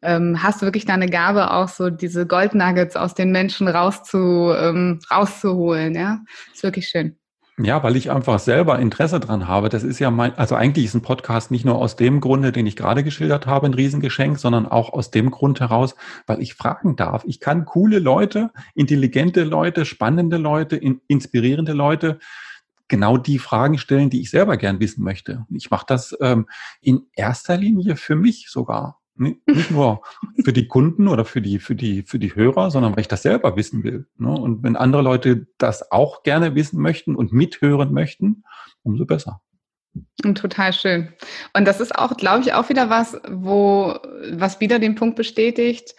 [0.02, 5.96] ähm, hast wirklich deine Gabe, auch so diese Goldnuggets aus den Menschen rauszu, ähm, rauszuholen.
[5.96, 6.20] Ja,
[6.54, 7.16] ist wirklich schön.
[7.62, 9.68] Ja, weil ich einfach selber Interesse dran habe.
[9.68, 12.66] Das ist ja mein, also eigentlich ist ein Podcast nicht nur aus dem Grunde, den
[12.66, 16.96] ich gerade geschildert habe, ein Riesengeschenk, sondern auch aus dem Grund heraus, weil ich fragen
[16.96, 17.26] darf.
[17.28, 22.20] Ich kann coole Leute, intelligente Leute, spannende Leute, in, inspirierende Leute
[22.90, 25.46] genau die Fragen stellen, die ich selber gern wissen möchte.
[25.50, 26.48] Ich mache das ähm,
[26.82, 29.00] in erster Linie für mich sogar.
[29.16, 30.02] Nicht nur
[30.46, 33.22] für die Kunden oder für die, für die, für die Hörer, sondern weil ich das
[33.22, 34.08] selber wissen will.
[34.18, 34.32] Ne?
[34.32, 38.44] Und wenn andere Leute das auch gerne wissen möchten und mithören möchten,
[38.82, 39.42] umso besser.
[40.36, 41.10] Total schön.
[41.54, 43.98] Und das ist auch, glaube ich, auch wieder was, wo,
[44.32, 45.96] was wieder den Punkt bestätigt,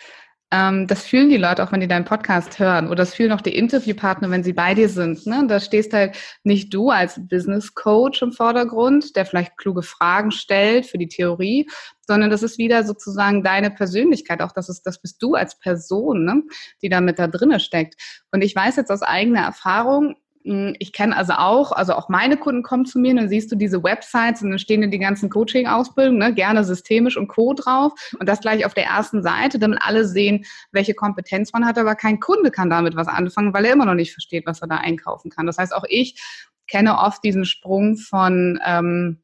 [0.52, 2.86] ähm, das fühlen die Leute auch, wenn die deinen Podcast hören.
[2.86, 5.24] Oder das fühlen auch die Interviewpartner, wenn sie bei dir sind.
[5.26, 5.44] Ne?
[5.46, 10.86] Da stehst halt nicht du als Business Coach im Vordergrund, der vielleicht kluge Fragen stellt
[10.86, 11.68] für die Theorie,
[12.06, 14.42] sondern das ist wieder sozusagen deine Persönlichkeit.
[14.42, 16.42] Auch das ist, das bist du als Person, ne?
[16.82, 17.94] die da mit da drinne steckt.
[18.32, 22.62] Und ich weiß jetzt aus eigener Erfahrung, ich kenne also auch, also auch meine Kunden
[22.62, 25.28] kommen zu mir und dann siehst du diese Websites und dann stehen in die ganzen
[25.28, 27.52] Coaching-Ausbildungen, ne, gerne systemisch und Co.
[27.52, 31.76] drauf und das gleich auf der ersten Seite, damit alle sehen, welche Kompetenz man hat,
[31.76, 34.68] aber kein Kunde kann damit was anfangen, weil er immer noch nicht versteht, was er
[34.68, 35.46] da einkaufen kann.
[35.46, 36.18] Das heißt, auch ich
[36.66, 39.22] kenne oft diesen Sprung von, ähm,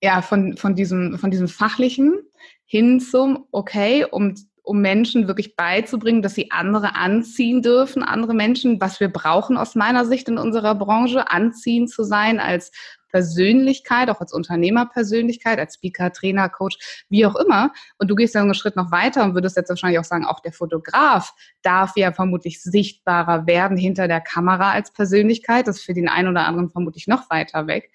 [0.00, 2.20] ja, von, von, diesem, von diesem Fachlichen
[2.64, 8.80] hin zum, okay, um um Menschen wirklich beizubringen, dass sie andere anziehen dürfen, andere Menschen,
[8.80, 12.70] was wir brauchen aus meiner Sicht in unserer Branche, anziehen zu sein als
[13.10, 17.72] Persönlichkeit, auch als Unternehmerpersönlichkeit, als Speaker, Trainer, Coach, wie auch immer.
[17.98, 20.40] Und du gehst dann einen Schritt noch weiter und würdest jetzt wahrscheinlich auch sagen, auch
[20.40, 25.66] der Fotograf darf ja vermutlich sichtbarer werden hinter der Kamera als Persönlichkeit.
[25.66, 27.90] Das ist für den einen oder anderen vermutlich noch weiter weg.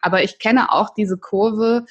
[0.00, 1.84] Aber ich kenne auch diese Kurve,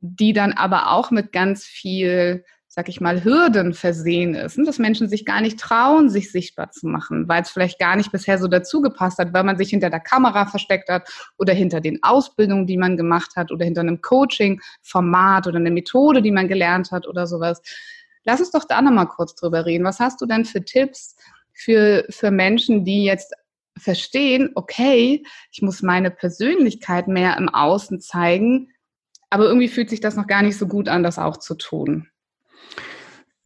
[0.00, 5.08] die dann aber auch mit ganz viel sag ich mal, Hürden versehen ist, dass Menschen
[5.08, 8.48] sich gar nicht trauen, sich sichtbar zu machen, weil es vielleicht gar nicht bisher so
[8.48, 11.08] dazugepasst hat, weil man sich hinter der Kamera versteckt hat
[11.38, 16.20] oder hinter den Ausbildungen, die man gemacht hat oder hinter einem Coaching-Format oder einer Methode,
[16.20, 17.62] die man gelernt hat oder sowas.
[18.24, 19.84] Lass uns doch da nochmal kurz drüber reden.
[19.84, 21.14] Was hast du denn für Tipps
[21.52, 23.34] für, für Menschen, die jetzt
[23.78, 28.72] verstehen, okay, ich muss meine Persönlichkeit mehr im Außen zeigen,
[29.30, 32.08] aber irgendwie fühlt sich das noch gar nicht so gut an, das auch zu tun?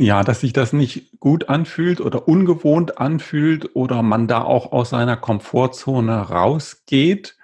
[0.00, 4.90] Ja, dass sich das nicht gut anfühlt oder ungewohnt anfühlt oder man da auch aus
[4.90, 7.36] seiner Komfortzone rausgeht.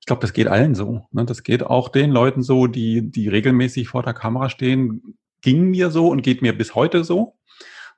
[0.00, 1.06] Ich glaube, das geht allen so.
[1.12, 1.24] Ne?
[1.24, 5.16] Das geht auch den Leuten so, die, die regelmäßig vor der Kamera stehen.
[5.40, 7.38] Ging mir so und geht mir bis heute so.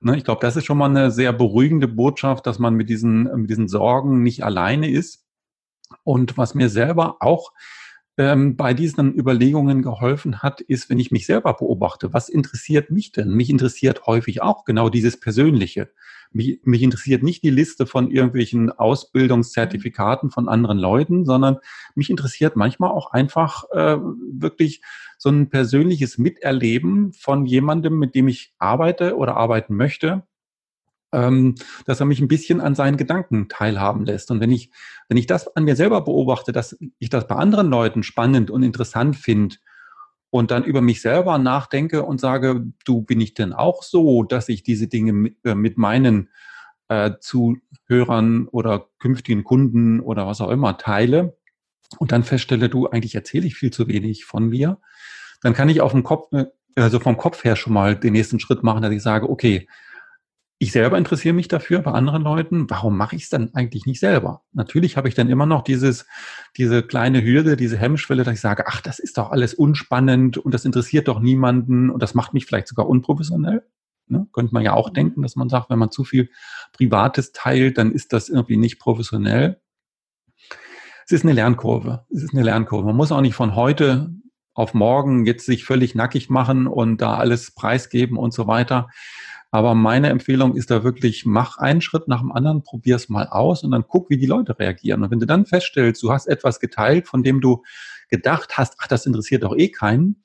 [0.01, 0.17] Ne?
[0.17, 3.51] Ich glaube, das ist schon mal eine sehr beruhigende Botschaft, dass man mit diesen, mit
[3.51, 5.27] diesen Sorgen nicht alleine ist.
[6.05, 7.51] Und was mir selber auch
[8.19, 13.13] ähm, bei diesen Überlegungen geholfen hat, ist, wenn ich mich selber beobachte, was interessiert mich
[13.13, 13.31] denn?
[13.31, 15.91] Mich interessiert häufig auch genau dieses Persönliche.
[16.33, 21.59] Mich, mich interessiert nicht die Liste von irgendwelchen Ausbildungszertifikaten von anderen Leuten, sondern
[21.95, 24.83] mich interessiert manchmal auch einfach äh, wirklich
[25.19, 30.27] so ein persönliches Miterleben von jemandem, mit dem ich arbeite oder arbeiten möchte,
[31.13, 31.55] ähm,
[31.87, 34.31] dass er mich ein bisschen an seinen Gedanken teilhaben lässt.
[34.31, 34.71] Und wenn ich,
[35.09, 38.63] wenn ich das an mir selber beobachte, dass ich das bei anderen Leuten spannend und
[38.63, 39.57] interessant finde
[40.31, 44.49] und dann über mich selber nachdenke und sage, du bin ich denn auch so, dass
[44.49, 46.31] ich diese Dinge mit, äh, mit meinen
[46.89, 51.37] äh, Zuhörern oder künftigen Kunden oder was auch immer teile
[51.99, 54.79] und dann feststelle, du, eigentlich erzähle ich viel zu wenig von mir,
[55.43, 58.41] dann kann ich auf dem Kopf, äh, also vom Kopf her schon mal den nächsten
[58.41, 59.69] Schritt machen, dass ich sage, okay,
[60.59, 62.71] ich selber interessiere mich dafür bei anderen Leuten.
[62.71, 64.43] Warum mache ich es dann eigentlich nicht selber?
[64.53, 66.07] Natürlich habe ich dann immer noch dieses,
[66.57, 70.55] diese kleine Hürde, diese Hemmschwelle, dass ich sage, ach, das ist doch alles unspannend und
[70.55, 73.67] das interessiert doch niemanden und das macht mich vielleicht sogar unprofessionell.
[74.09, 74.27] Ne?
[74.33, 74.95] Könnte man ja auch mhm.
[74.95, 76.31] denken, dass man sagt, wenn man zu viel
[76.73, 79.61] Privates teilt, dann ist das irgendwie nicht professionell.
[81.05, 82.07] Es ist eine Lernkurve.
[82.11, 82.87] Es ist eine Lernkurve.
[82.87, 84.11] Man muss auch nicht von heute
[84.55, 88.89] auf morgen jetzt sich völlig nackig machen und da alles preisgeben und so weiter.
[89.51, 93.27] Aber meine Empfehlung ist da wirklich, mach einen Schritt nach dem anderen, probier es mal
[93.29, 95.03] aus und dann guck, wie die Leute reagieren.
[95.03, 97.63] Und wenn du dann feststellst, du hast etwas geteilt, von dem du
[98.09, 100.23] gedacht hast, ach, das interessiert doch eh keinen,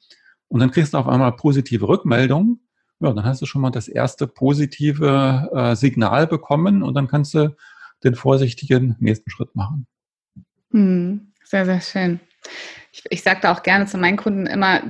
[0.51, 2.59] und dann kriegst du auf einmal positive Rückmeldungen,
[2.99, 7.33] ja, dann hast du schon mal das erste positive äh, Signal bekommen und dann kannst
[7.33, 7.55] du
[8.03, 9.87] den vorsichtigen nächsten Schritt machen.
[10.71, 12.19] Hm, sehr, sehr schön.
[12.91, 14.81] Ich, ich sage da auch gerne zu meinen Kunden immer,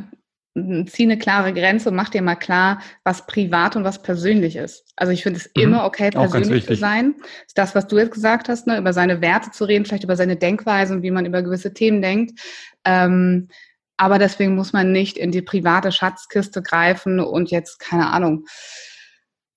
[0.53, 4.83] zieh eine klare Grenze und mach dir mal klar, was privat und was persönlich ist.
[4.97, 5.63] Also ich finde es mhm.
[5.63, 7.15] immer okay, persönlich zu sein.
[7.55, 10.35] Das, was du jetzt gesagt hast, ne, über seine Werte zu reden, vielleicht über seine
[10.35, 12.39] Denkweise und wie man über gewisse Themen denkt.
[12.83, 13.47] Ähm,
[13.95, 18.45] aber deswegen muss man nicht in die private Schatzkiste greifen und jetzt, keine Ahnung,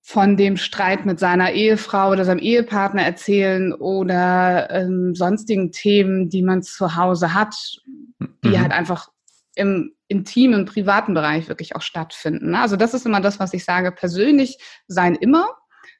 [0.01, 6.43] von dem Streit mit seiner Ehefrau oder seinem Ehepartner erzählen oder ähm, sonstigen Themen, die
[6.43, 7.55] man zu Hause hat,
[8.43, 8.61] die mhm.
[8.61, 9.09] halt einfach
[9.55, 12.51] im intimen, privaten Bereich wirklich auch stattfinden.
[12.51, 12.59] Ne?
[12.59, 13.91] Also das ist immer das, was ich sage.
[13.91, 15.47] Persönlich sein immer,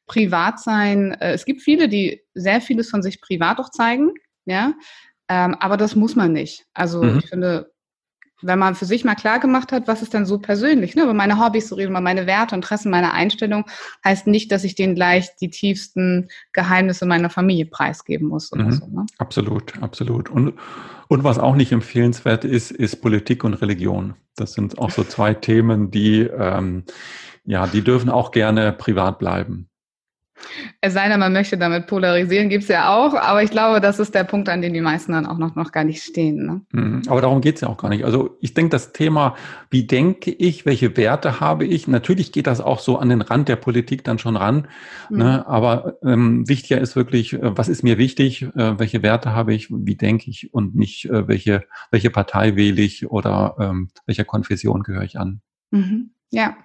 [0.06, 1.14] privat sein.
[1.14, 4.12] Äh, es gibt viele, die sehr vieles von sich privat auch zeigen,
[4.46, 4.74] ja,
[5.28, 6.66] ähm, aber das muss man nicht.
[6.74, 7.20] Also mhm.
[7.20, 7.72] ich finde,
[8.42, 11.04] wenn man für sich mal klar gemacht hat, was ist denn so persönlich, ne?
[11.04, 13.66] über meine Hobbys zu reden, über meine Werte, Interessen, meine Einstellung,
[14.04, 18.52] heißt nicht, dass ich denen gleich die tiefsten Geheimnisse meiner Familie preisgeben muss.
[18.52, 18.72] Oder mhm.
[18.72, 19.06] so, ne?
[19.18, 20.30] Absolut, absolut.
[20.30, 20.54] Und,
[21.08, 24.16] und was auch nicht empfehlenswert ist, ist Politik und Religion.
[24.36, 26.84] Das sind auch so zwei Themen, die, ähm,
[27.46, 29.70] ja, die dürfen auch gerne privat bleiben.
[30.82, 34.00] Es sei denn, man möchte damit polarisieren, gibt es ja auch, aber ich glaube, das
[34.00, 36.46] ist der Punkt, an dem die meisten dann auch noch, noch gar nicht stehen.
[36.46, 36.62] Ne?
[36.72, 37.02] Mhm.
[37.08, 38.04] Aber darum geht es ja auch gar nicht.
[38.04, 39.36] Also ich denke, das Thema,
[39.70, 43.48] wie denke ich, welche Werte habe ich, natürlich geht das auch so an den Rand
[43.50, 44.68] der Politik dann schon ran,
[45.10, 45.18] mhm.
[45.18, 45.48] ne?
[45.48, 49.70] aber ähm, wichtiger ist wirklich, äh, was ist mir wichtig, äh, welche Werte habe ich,
[49.72, 54.84] wie denke ich und nicht, äh, welche, welche Partei wähle ich oder ähm, welcher Konfession
[54.84, 55.42] gehöre ich an.
[55.72, 56.12] Mhm.
[56.32, 56.56] Ja.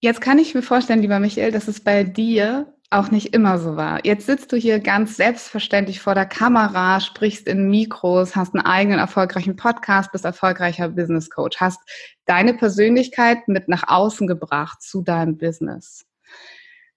[0.00, 3.76] Jetzt kann ich mir vorstellen, lieber Michael, dass es bei dir auch nicht immer so
[3.76, 4.04] war.
[4.04, 9.00] Jetzt sitzt du hier ganz selbstverständlich vor der Kamera, sprichst in Mikros, hast einen eigenen
[9.00, 11.80] erfolgreichen Podcast, bist erfolgreicher Business Coach, hast
[12.26, 16.06] deine Persönlichkeit mit nach außen gebracht zu deinem Business.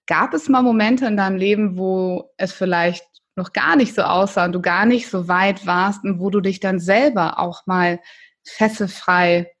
[0.06, 4.44] Gab es mal Momente in deinem Leben, wo es vielleicht noch gar nicht so aussah
[4.44, 8.00] und du gar nicht so weit warst und wo du dich dann selber auch mal
[8.44, 9.52] fesselfrei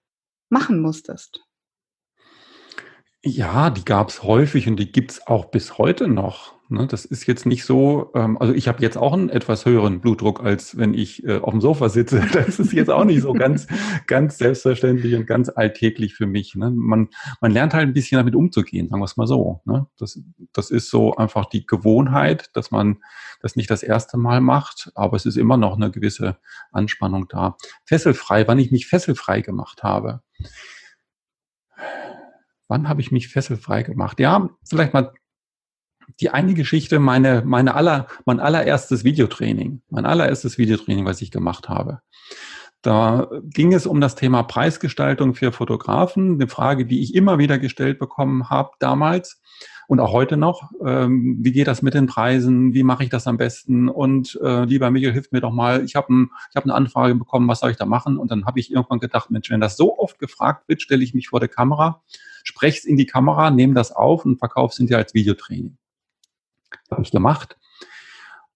[0.48, 1.40] machen musstest?
[3.24, 6.54] Ja, die gab es häufig und die gibt es auch bis heute noch.
[6.68, 6.88] Ne?
[6.88, 10.42] Das ist jetzt nicht so, ähm, also ich habe jetzt auch einen etwas höheren Blutdruck,
[10.42, 12.20] als wenn ich äh, auf dem Sofa sitze.
[12.32, 13.68] Das ist jetzt auch nicht so ganz,
[14.08, 16.56] ganz selbstverständlich und ganz alltäglich für mich.
[16.56, 16.72] Ne?
[16.72, 19.60] Man, man lernt halt ein bisschen damit umzugehen, sagen wir es mal so.
[19.66, 19.86] Ne?
[19.98, 20.20] Das,
[20.52, 22.98] das ist so einfach die Gewohnheit, dass man
[23.40, 26.38] das nicht das erste Mal macht, aber es ist immer noch eine gewisse
[26.72, 27.56] Anspannung da.
[27.84, 30.22] Fesselfrei, wann ich mich fesselfrei gemacht habe
[32.72, 34.18] wann habe ich mich fesselfrei gemacht?
[34.18, 35.12] Ja, vielleicht mal
[36.20, 41.68] die eine Geschichte, meine, meine aller, mein allererstes Videotraining, mein allererstes Videotraining, was ich gemacht
[41.68, 42.00] habe.
[42.80, 47.58] Da ging es um das Thema Preisgestaltung für Fotografen, eine Frage, die ich immer wieder
[47.58, 49.40] gestellt bekommen habe damals
[49.86, 50.70] und auch heute noch.
[50.84, 52.72] Ähm, wie geht das mit den Preisen?
[52.72, 53.90] Wie mache ich das am besten?
[53.90, 55.84] Und äh, lieber Michael, hilf mir doch mal.
[55.84, 58.16] Ich habe ein, hab eine Anfrage bekommen, was soll ich da machen?
[58.16, 61.12] Und dann habe ich irgendwann gedacht, Mensch, wenn das so oft gefragt wird, stelle ich
[61.12, 62.02] mich vor der Kamera
[62.42, 65.76] sprech's in die Kamera, nehme das auf und verkaufe es hinterher als Videotraining.
[66.90, 67.56] Habe ich gemacht.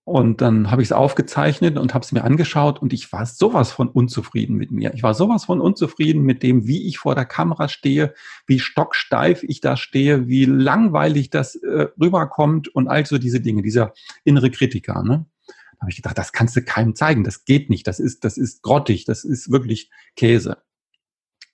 [0.09, 3.73] Und dann habe ich es aufgezeichnet und habe es mir angeschaut und ich war sowas
[3.73, 4.95] von unzufrieden mit mir.
[4.95, 8.15] Ich war sowas von unzufrieden mit dem, wie ich vor der Kamera stehe,
[8.47, 13.63] wie stocksteif ich da stehe, wie langweilig das äh, rüberkommt und all so diese Dinge,
[13.63, 15.03] dieser innere Kritiker.
[15.03, 15.27] Ne?
[15.49, 18.39] Da habe ich gedacht, das kannst du keinem zeigen, das geht nicht, das ist, das
[18.39, 20.59] ist grottig, das ist wirklich Käse.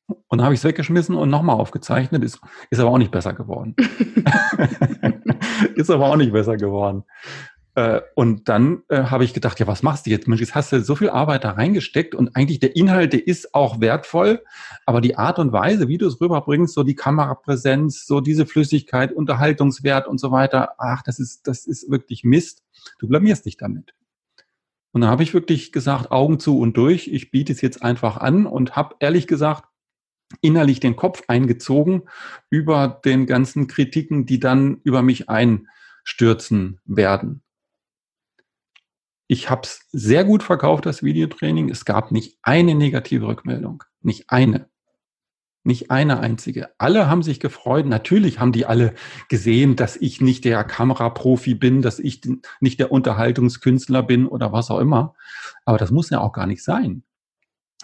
[0.07, 2.25] Und dann habe ich es weggeschmissen und nochmal aufgezeichnet.
[2.25, 3.75] Ist, ist aber auch nicht besser geworden.
[5.75, 7.05] ist aber auch nicht besser geworden.
[7.75, 10.29] Äh, und dann äh, habe ich gedacht, ja, was machst du jetzt?
[10.29, 13.55] Mensch, jetzt hast du so viel Arbeit da reingesteckt und eigentlich der Inhalt, der ist
[13.55, 14.45] auch wertvoll,
[14.85, 19.13] aber die Art und Weise, wie du es rüberbringst, so die Kamerapräsenz, so diese Flüssigkeit,
[19.13, 22.63] Unterhaltungswert und so weiter, ach, das ist, das ist wirklich Mist.
[22.99, 23.95] Du blamierst dich damit.
[24.93, 28.19] Und dann habe ich wirklich gesagt, Augen zu und durch, ich biete es jetzt einfach
[28.19, 29.65] an und habe ehrlich gesagt
[30.41, 32.03] innerlich den Kopf eingezogen
[32.51, 37.43] über den ganzen Kritiken, die dann über mich einstürzen werden.
[39.29, 41.71] Ich habe es sehr gut verkauft, das Videotraining.
[41.71, 43.83] Es gab nicht eine negative Rückmeldung.
[44.03, 44.69] Nicht eine.
[45.65, 46.71] Nicht eine einzige.
[46.79, 47.87] Alle haben sich gefreut.
[47.87, 48.95] Natürlich haben die alle
[49.29, 52.21] gesehen, dass ich nicht der Kameraprofi bin, dass ich
[52.61, 55.15] nicht der Unterhaltungskünstler bin oder was auch immer.
[55.65, 57.05] Aber das muss ja auch gar nicht sein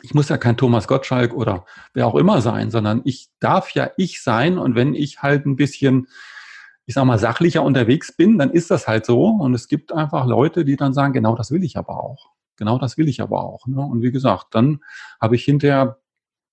[0.03, 3.91] ich muss ja kein Thomas Gottschalk oder wer auch immer sein, sondern ich darf ja
[3.97, 6.09] ich sein und wenn ich halt ein bisschen,
[6.87, 10.27] ich sag mal, sachlicher unterwegs bin, dann ist das halt so und es gibt einfach
[10.27, 12.31] Leute, die dann sagen, genau das will ich aber auch.
[12.57, 13.67] Genau das will ich aber auch.
[13.67, 13.81] Ne?
[13.81, 14.81] Und wie gesagt, dann
[15.21, 15.99] habe ich hinterher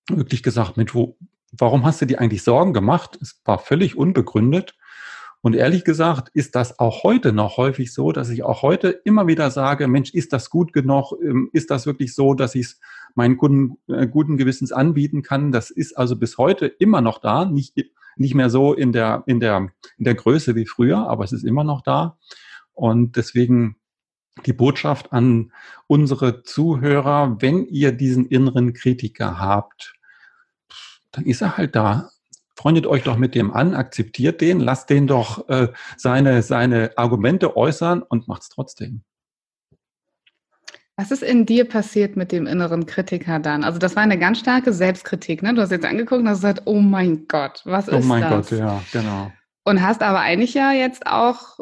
[0.09, 1.17] wirklich gesagt, mit wo,
[1.51, 3.17] warum hast du dir eigentlich Sorgen gemacht?
[3.21, 4.75] Es war völlig unbegründet.
[5.41, 9.27] Und ehrlich gesagt ist das auch heute noch häufig so, dass ich auch heute immer
[9.27, 11.13] wieder sage, Mensch, ist das gut genug?
[11.21, 12.79] Ähm, ist das wirklich so, dass ich es
[13.15, 15.51] meinen Kunden äh, guten Gewissens anbieten kann.
[15.51, 17.75] Das ist also bis heute immer noch da, nicht,
[18.17, 21.43] nicht mehr so in der, in der, in der Größe wie früher, aber es ist
[21.43, 22.17] immer noch da.
[22.73, 23.77] Und deswegen
[24.45, 25.53] die Botschaft an
[25.87, 29.93] unsere Zuhörer, wenn ihr diesen inneren Kritiker habt,
[31.11, 32.09] dann ist er halt da.
[32.57, 37.55] Freundet euch doch mit dem an, akzeptiert den, lasst den doch äh, seine, seine Argumente
[37.55, 39.03] äußern und macht's trotzdem.
[40.97, 43.65] Was ist in dir passiert mit dem inneren Kritiker dann?
[43.65, 45.53] Also das war eine ganz starke Selbstkritik, ne?
[45.53, 48.05] Du hast jetzt angeguckt und hast gesagt, oh mein Gott, was oh ist das?
[48.05, 49.31] Oh mein Gott, ja, genau.
[49.65, 51.59] Und hast aber eigentlich ja jetzt auch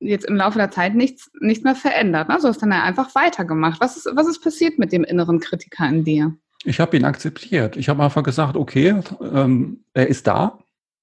[0.00, 2.28] jetzt im Laufe der Zeit nichts, nichts mehr verändert.
[2.28, 2.38] Ne?
[2.40, 3.80] Du hast dann einfach weitergemacht.
[3.80, 6.34] Was ist, was ist passiert mit dem inneren Kritiker in dir?
[6.64, 7.76] Ich habe ihn akzeptiert.
[7.76, 10.58] Ich habe einfach gesagt, okay, ähm, er ist da.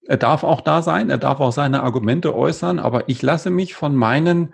[0.05, 1.09] Er darf auch da sein.
[1.09, 2.79] Er darf auch seine Argumente äußern.
[2.79, 4.53] Aber ich lasse mich von meinen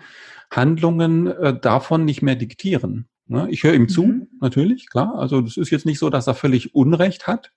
[0.56, 3.08] Handlungen äh, davon nicht mehr diktieren.
[3.28, 3.48] Ne?
[3.50, 4.28] Ich höre ihm zu, mhm.
[4.40, 5.16] natürlich, klar.
[5.16, 7.52] Also das ist jetzt nicht so, dass er völlig Unrecht hat.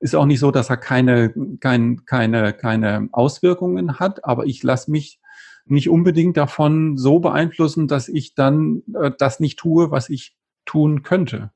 [0.00, 4.24] Ist auch nicht so, dass er keine, kein, keine, keine Auswirkungen hat.
[4.24, 5.20] Aber ich lasse mich
[5.66, 11.02] nicht unbedingt davon so beeinflussen, dass ich dann äh, das nicht tue, was ich tun
[11.02, 11.52] könnte.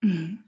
[0.00, 0.45] Mhm.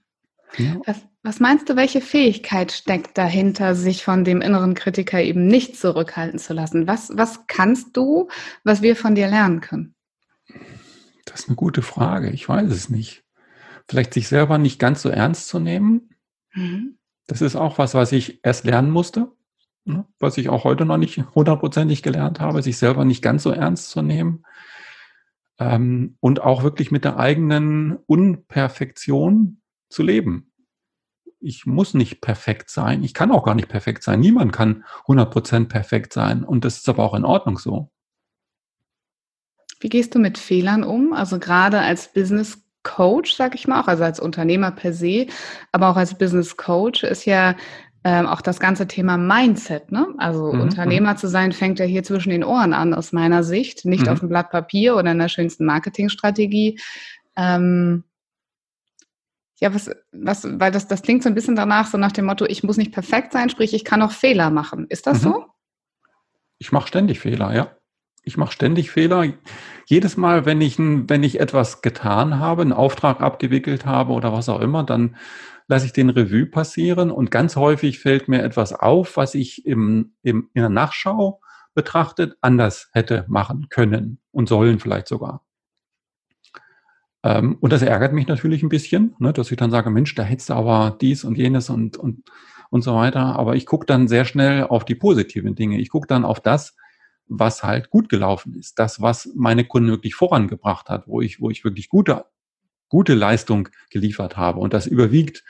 [0.56, 0.80] Ja.
[0.86, 5.76] Was, was, meinst du, welche Fähigkeit steckt dahinter, sich von dem inneren Kritiker eben nicht
[5.76, 6.86] zurückhalten zu lassen?
[6.86, 8.28] Was, was kannst du,
[8.64, 9.94] was wir von dir lernen können?
[11.26, 12.30] Das ist eine gute Frage.
[12.30, 13.24] Ich weiß es nicht.
[13.88, 16.10] Vielleicht sich selber nicht ganz so ernst zu nehmen.
[16.54, 16.98] Mhm.
[17.26, 19.30] Das ist auch was, was ich erst lernen musste.
[19.84, 23.50] Ne, was ich auch heute noch nicht hundertprozentig gelernt habe, sich selber nicht ganz so
[23.50, 24.44] ernst zu nehmen
[25.58, 29.57] ähm, und auch wirklich mit der eigenen Unperfektion
[29.88, 30.52] zu leben.
[31.40, 33.04] Ich muss nicht perfekt sein.
[33.04, 34.20] Ich kann auch gar nicht perfekt sein.
[34.20, 36.42] Niemand kann 100% perfekt sein.
[36.42, 37.90] Und das ist aber auch in Ordnung so.
[39.80, 41.12] Wie gehst du mit Fehlern um?
[41.12, 45.26] Also gerade als Business Coach, sag ich mal auch, also als Unternehmer per se,
[45.72, 47.54] aber auch als Business Coach ist ja
[48.04, 49.92] ähm, auch das ganze Thema Mindset.
[49.92, 50.06] Ne?
[50.18, 50.60] Also mhm.
[50.62, 51.16] Unternehmer mhm.
[51.16, 53.84] zu sein, fängt ja hier zwischen den Ohren an, aus meiner Sicht.
[53.84, 54.08] Nicht mhm.
[54.08, 56.80] auf dem Blatt Papier oder in der schönsten Marketingstrategie.
[57.36, 58.04] Ähm,
[59.60, 62.44] ja, was, was, weil das, das klingt so ein bisschen danach, so nach dem Motto,
[62.46, 64.86] ich muss nicht perfekt sein, sprich, ich kann auch Fehler machen.
[64.88, 65.28] Ist das mhm.
[65.28, 65.44] so?
[66.58, 67.72] Ich mache ständig Fehler, ja.
[68.22, 69.32] Ich mache ständig Fehler.
[69.86, 74.48] Jedes Mal, wenn ich, wenn ich etwas getan habe, einen Auftrag abgewickelt habe oder was
[74.48, 75.16] auch immer, dann
[75.66, 80.14] lasse ich den Revue passieren und ganz häufig fällt mir etwas auf, was ich im,
[80.22, 81.40] im, in der Nachschau
[81.74, 85.44] betrachtet anders hätte machen können und sollen vielleicht sogar.
[87.22, 90.22] Ähm, und das ärgert mich natürlich ein bisschen, ne, dass ich dann sage, Mensch, da
[90.22, 92.30] hättest du aber dies und jenes und, und,
[92.70, 93.36] und so weiter.
[93.36, 95.78] Aber ich gucke dann sehr schnell auf die positiven Dinge.
[95.78, 96.76] Ich gucke dann auf das,
[97.26, 101.50] was halt gut gelaufen ist, das, was meine Kunden wirklich vorangebracht hat, wo ich, wo
[101.50, 102.24] ich wirklich gute
[102.88, 104.60] gute Leistung geliefert habe.
[104.60, 105.44] Und das überwiegt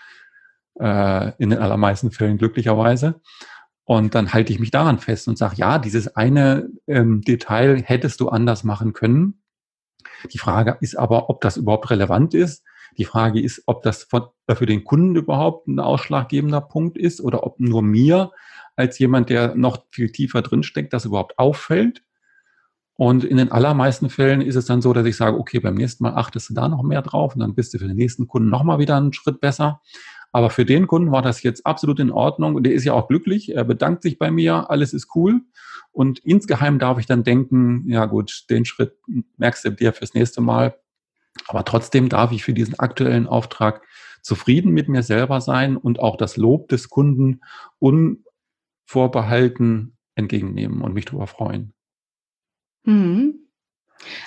[0.78, 3.20] äh, in den allermeisten Fällen glücklicherweise.
[3.84, 8.20] Und dann halte ich mich daran fest und sage, ja, dieses eine ähm, Detail hättest
[8.20, 9.40] du anders machen können.
[10.32, 12.64] Die Frage ist aber, ob das überhaupt relevant ist.
[12.96, 17.44] Die Frage ist, ob das von, für den Kunden überhaupt ein ausschlaggebender Punkt ist oder
[17.44, 18.32] ob nur mir
[18.76, 22.02] als jemand, der noch viel tiefer drinsteckt, das überhaupt auffällt.
[22.94, 26.02] Und in den allermeisten Fällen ist es dann so, dass ich sage, okay, beim nächsten
[26.02, 28.48] Mal achtest du da noch mehr drauf und dann bist du für den nächsten Kunden
[28.48, 29.80] nochmal wieder einen Schritt besser.
[30.32, 33.54] Aber für den Kunden war das jetzt absolut in Ordnung der ist ja auch glücklich.
[33.54, 35.42] Er bedankt sich bei mir, alles ist cool.
[35.98, 38.96] Und insgeheim darf ich dann denken, ja gut, den Schritt
[39.36, 40.78] merkst du dir fürs nächste Mal.
[41.48, 43.82] Aber trotzdem darf ich für diesen aktuellen Auftrag
[44.22, 47.40] zufrieden mit mir selber sein und auch das Lob des Kunden
[47.80, 51.74] unvorbehalten entgegennehmen und mich darüber freuen.
[52.84, 53.47] Mhm.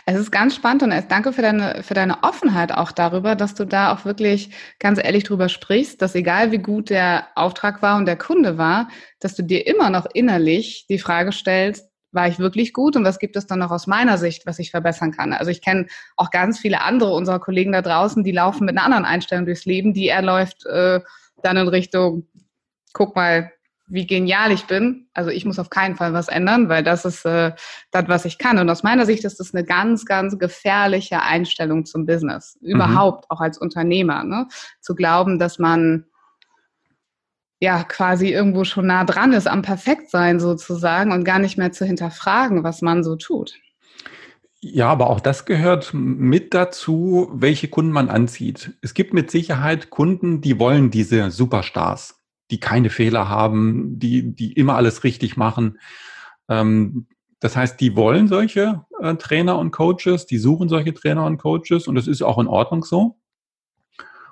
[0.06, 3.66] Es ist ganz spannend und danke für deine, für deine Offenheit auch darüber, dass du
[3.66, 8.06] da auch wirklich ganz ehrlich drüber sprichst, dass egal wie gut der Auftrag war und
[8.06, 12.74] der Kunde war, dass du dir immer noch innerlich die Frage stellst, war ich wirklich
[12.74, 15.34] gut und was gibt es dann noch aus meiner Sicht, was ich verbessern kann?
[15.34, 18.86] Also ich kenne auch ganz viele andere unserer Kollegen da draußen, die laufen mit einer
[18.86, 21.00] anderen Einstellung durchs Leben, die er läuft äh,
[21.42, 22.28] dann in Richtung,
[22.94, 23.52] guck mal,
[23.92, 25.08] wie genial ich bin.
[25.14, 27.52] Also ich muss auf keinen Fall was ändern, weil das ist äh,
[27.92, 28.58] das, was ich kann.
[28.58, 32.58] Und aus meiner Sicht ist das eine ganz, ganz gefährliche Einstellung zum Business.
[32.62, 32.76] Mhm.
[32.76, 34.24] Überhaupt, auch als Unternehmer.
[34.24, 34.48] Ne?
[34.80, 36.06] Zu glauben, dass man
[37.60, 41.86] ja quasi irgendwo schon nah dran ist am Perfektsein sozusagen und gar nicht mehr zu
[41.86, 43.60] hinterfragen, was man so tut.
[44.62, 48.74] Ja, aber auch das gehört mit dazu, welche Kunden man anzieht.
[48.82, 52.21] Es gibt mit Sicherheit Kunden, die wollen diese Superstars
[52.52, 55.80] die keine Fehler haben, die, die immer alles richtig machen.
[56.50, 57.08] Ähm,
[57.40, 61.88] das heißt, die wollen solche äh, Trainer und Coaches, die suchen solche Trainer und Coaches
[61.88, 63.18] und das ist auch in Ordnung so.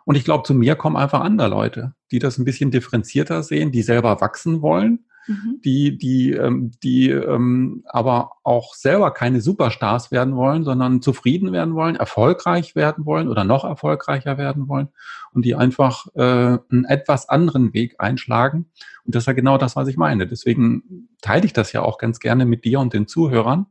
[0.06, 3.72] Und ich glaube, zu mir kommen einfach andere Leute, die das ein bisschen differenzierter sehen,
[3.72, 5.62] die selber wachsen wollen mhm.
[5.64, 11.76] die, die, ähm, die ähm, aber auch selber keine Superstars werden wollen, sondern zufrieden werden
[11.76, 14.90] wollen, erfolgreich werden wollen oder noch erfolgreicher werden wollen
[15.32, 18.66] und die einfach äh, einen etwas anderen Weg einschlagen.
[19.06, 20.28] Und das ist ja genau das, was ich meine.
[20.28, 23.68] Deswegen teile ich das ja auch ganz gerne mit dir und den Zuhörern,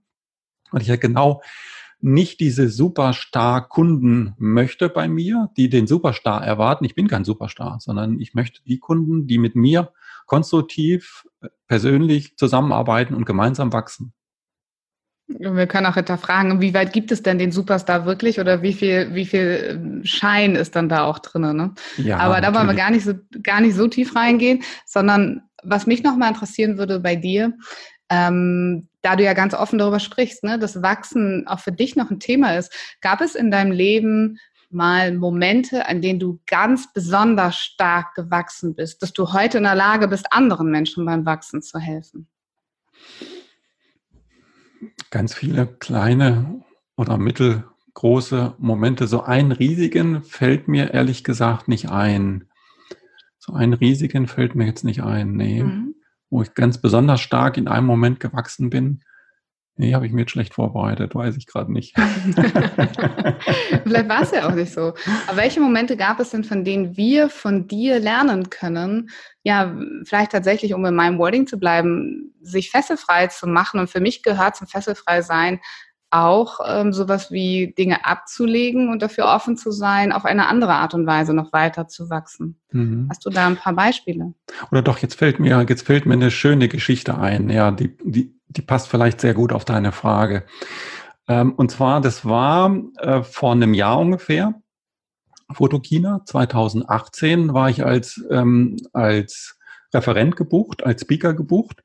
[0.70, 1.42] weil ich ja genau
[2.00, 6.84] nicht diese Superstar-Kunden möchte bei mir, die den Superstar erwarten.
[6.84, 9.92] Ich bin kein Superstar, sondern ich möchte die Kunden, die mit mir
[10.28, 11.26] konstruktiv,
[11.66, 14.12] persönlich zusammenarbeiten und gemeinsam wachsen.
[15.26, 19.14] Wir können auch hinterfragen, wie weit gibt es denn den Superstar wirklich oder wie viel,
[19.14, 21.54] wie viel ähm, Schein ist dann da auch drin?
[21.54, 21.74] Ne?
[21.98, 23.12] Ja, Aber da wollen wir gar nicht so,
[23.42, 27.52] gar nicht so tief reingehen, sondern was mich nochmal interessieren würde bei dir,
[28.08, 32.10] ähm, da du ja ganz offen darüber sprichst, ne, dass Wachsen auch für dich noch
[32.10, 32.72] ein Thema ist,
[33.02, 34.38] gab es in deinem Leben
[34.70, 39.74] mal Momente, an denen du ganz besonders stark gewachsen bist, dass du heute in der
[39.74, 42.28] Lage bist, anderen Menschen beim Wachsen zu helfen?
[45.10, 46.62] Ganz viele kleine
[46.96, 49.06] oder mittelgroße Momente.
[49.06, 52.48] So einen riesigen fällt mir ehrlich gesagt nicht ein.
[53.38, 55.62] So einen riesigen fällt mir jetzt nicht ein, nee.
[55.62, 55.94] Mhm.
[56.30, 59.02] Wo ich ganz besonders stark in einem Moment gewachsen bin,
[59.80, 61.94] Nee, habe ich mir jetzt schlecht vorbereitet, weiß ich gerade nicht.
[63.84, 64.92] Vielleicht war es ja auch nicht so.
[65.28, 69.10] Aber welche Momente gab es denn, von denen wir von dir lernen können?
[69.44, 69.72] Ja,
[70.04, 73.78] vielleicht tatsächlich, um in meinem Wording zu bleiben, sich fesselfrei zu machen.
[73.78, 75.60] Und für mich gehört zum Fesselfrei sein
[76.10, 80.94] auch ähm, sowas wie Dinge abzulegen und dafür offen zu sein, auf eine andere Art
[80.94, 82.58] und Weise noch weiter zu wachsen.
[82.72, 83.08] Mhm.
[83.10, 84.32] Hast du da ein paar Beispiele?
[84.70, 88.37] Oder doch, jetzt fällt mir, jetzt fällt mir eine schöne Geschichte ein, ja, die, die,
[88.48, 90.44] die passt vielleicht sehr gut auf deine Frage.
[91.28, 94.54] Ähm, und zwar, das war äh, vor einem Jahr ungefähr,
[95.52, 99.58] Fotokina, 2018 war ich als, ähm, als
[99.94, 101.82] Referent gebucht, als Speaker gebucht.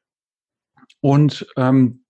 [0.99, 2.03] Und ähm,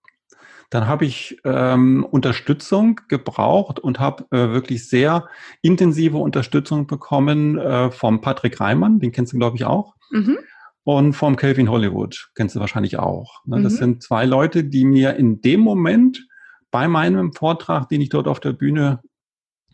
[0.70, 5.28] dann habe ich ähm, Unterstützung gebraucht und habe äh, wirklich sehr
[5.62, 9.96] intensive Unterstützung bekommen äh, vom Patrick Reimann, den kennst du, glaube ich, auch.
[10.10, 10.40] Mhm.
[10.86, 13.46] Und vom Kelvin Hollywood, kennst du wahrscheinlich auch.
[13.46, 13.60] Ne?
[13.60, 13.64] Mhm.
[13.64, 16.28] Das sind zwei Leute, die mir in dem Moment
[16.72, 19.02] bei meinem Vortrag, den ich dort auf der Bühne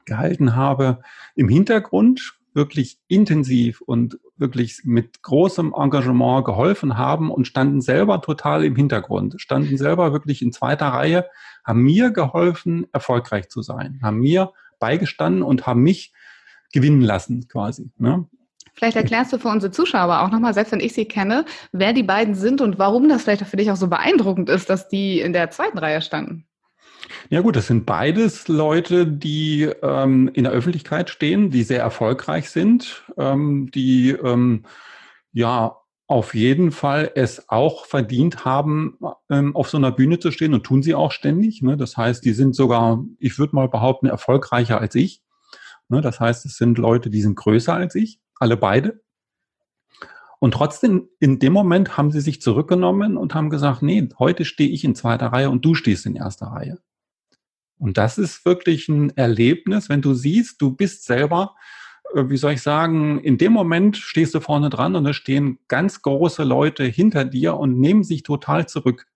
[0.05, 1.01] gehalten habe,
[1.36, 8.64] im Hintergrund wirklich intensiv und wirklich mit großem Engagement geholfen haben und standen selber total
[8.64, 11.26] im Hintergrund, standen selber wirklich in zweiter Reihe,
[11.64, 16.14] haben mir geholfen, erfolgreich zu sein, haben mir beigestanden und haben mich
[16.74, 17.91] gewinnen lassen quasi.
[17.97, 18.28] Ne?
[18.80, 22.02] Vielleicht erklärst du für unsere Zuschauer auch nochmal, selbst wenn ich sie kenne, wer die
[22.02, 25.34] beiden sind und warum das vielleicht für dich auch so beeindruckend ist, dass die in
[25.34, 26.46] der zweiten Reihe standen.
[27.30, 32.52] Ja gut, das sind beides Leute, die ähm, in der Öffentlichkeit stehen, die sehr erfolgreich
[32.52, 34.64] sind, ähm, die ähm,
[35.34, 35.76] ja
[36.08, 38.98] auf jeden Fall es auch verdient haben,
[39.30, 41.62] ähm, auf so einer Bühne zu stehen und tun sie auch ständig.
[41.62, 41.76] Ne?
[41.76, 45.22] Das heißt, die sind sogar, ich würde mal behaupten, erfolgreicher als ich.
[45.90, 46.00] Ne?
[46.00, 49.02] Das heißt, es sind Leute, die sind größer als ich, alle beide.
[50.40, 54.70] Und trotzdem, in dem Moment haben sie sich zurückgenommen und haben gesagt, nee, heute stehe
[54.70, 56.80] ich in zweiter Reihe und du stehst in erster Reihe.
[57.78, 61.56] Und das ist wirklich ein Erlebnis, wenn du siehst, du bist selber,
[62.14, 65.60] äh, wie soll ich sagen, in dem Moment stehst du vorne dran und es stehen
[65.68, 69.08] ganz große Leute hinter dir und nehmen sich total zurück.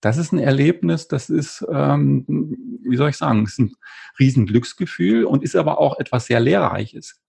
[0.00, 2.24] Das ist ein Erlebnis, das ist, ähm,
[2.84, 3.74] wie soll ich sagen, ist ein
[4.18, 7.20] Riesenglücksgefühl und ist aber auch etwas sehr Lehrreiches.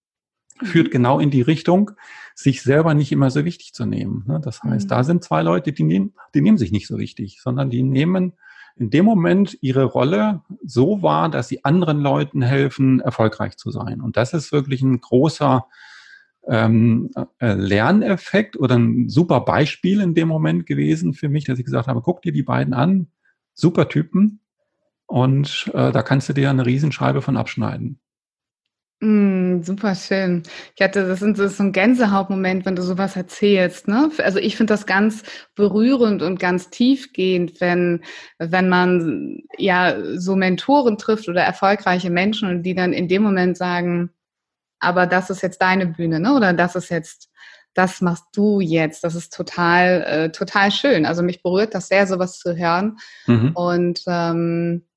[0.63, 1.91] Führt genau in die Richtung,
[2.35, 4.23] sich selber nicht immer so wichtig zu nehmen.
[4.27, 4.39] Ne?
[4.43, 4.89] Das heißt, mhm.
[4.89, 8.33] da sind zwei Leute, die nehmen, die nehmen sich nicht so wichtig, sondern die nehmen
[8.75, 13.99] in dem Moment ihre Rolle so wahr, dass sie anderen Leuten helfen, erfolgreich zu sein.
[14.01, 15.65] Und das ist wirklich ein großer
[16.47, 21.65] ähm, äh, Lerneffekt oder ein super Beispiel in dem Moment gewesen für mich, dass ich
[21.65, 23.07] gesagt habe, guck dir die beiden an,
[23.53, 24.39] super Typen
[25.05, 27.99] und äh, da kannst du dir eine Riesenscheibe von abschneiden.
[29.01, 30.43] Mm, super schön.
[30.75, 33.87] Ich hatte, das, sind, das ist so ein Gänsehautmoment, wenn du sowas erzählst.
[33.87, 34.11] Ne?
[34.17, 35.23] Also ich finde das ganz
[35.55, 38.03] berührend und ganz tiefgehend, wenn,
[38.39, 43.55] wenn man ja so Mentoren trifft oder erfolgreiche Menschen und die dann in dem Moment
[43.55, 44.09] sagen,
[44.79, 46.33] aber das ist jetzt deine Bühne, ne?
[46.33, 47.29] Oder das ist jetzt,
[47.73, 49.03] das machst du jetzt.
[49.03, 51.05] Das ist total, äh, total schön.
[51.05, 52.97] Also mich berührt das sehr, sowas zu hören.
[53.27, 53.51] Mhm.
[53.55, 54.88] Und ähm,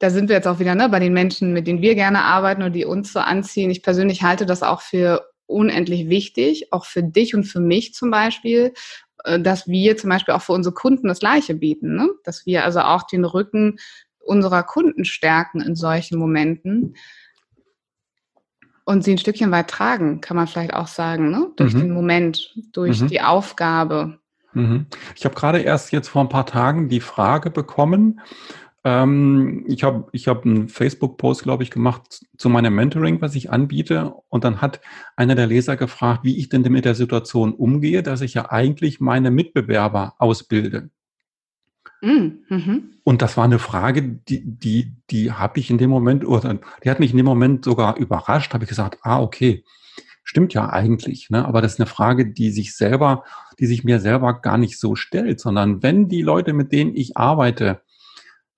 [0.00, 2.62] da sind wir jetzt auch wieder ne, bei den Menschen, mit denen wir gerne arbeiten
[2.62, 3.70] und die uns so anziehen.
[3.70, 8.10] Ich persönlich halte das auch für unendlich wichtig, auch für dich und für mich zum
[8.10, 8.72] Beispiel,
[9.24, 12.08] äh, dass wir zum Beispiel auch für unsere Kunden das Gleiche bieten, ne?
[12.24, 13.76] dass wir also auch den Rücken
[14.20, 16.96] unserer Kunden stärken in solchen Momenten.
[18.84, 21.48] Und sie ein Stückchen weit tragen, kann man vielleicht auch sagen, ne?
[21.56, 21.80] durch mhm.
[21.80, 23.08] den Moment, durch mhm.
[23.08, 24.18] die Aufgabe.
[24.54, 24.86] Mhm.
[25.14, 28.20] Ich habe gerade erst jetzt vor ein paar Tagen die Frage bekommen,
[28.82, 33.50] ähm, ich habe ich hab einen Facebook-Post, glaube ich, gemacht zu meinem Mentoring, was ich
[33.50, 34.14] anbiete.
[34.28, 34.80] Und dann hat
[35.16, 39.00] einer der Leser gefragt, wie ich denn mit der Situation umgehe, dass ich ja eigentlich
[39.00, 40.90] meine Mitbewerber ausbilde.
[42.00, 42.90] Mm, mhm.
[43.04, 46.90] Und das war eine Frage, die, die, die habe ich in dem Moment, oder die
[46.90, 49.64] hat mich in dem Moment sogar überrascht, habe ich gesagt, ah, okay,
[50.24, 51.44] stimmt ja eigentlich, ne?
[51.44, 53.24] aber das ist eine Frage, die sich selber,
[53.58, 57.16] die sich mir selber gar nicht so stellt, sondern wenn die Leute, mit denen ich
[57.16, 57.82] arbeite,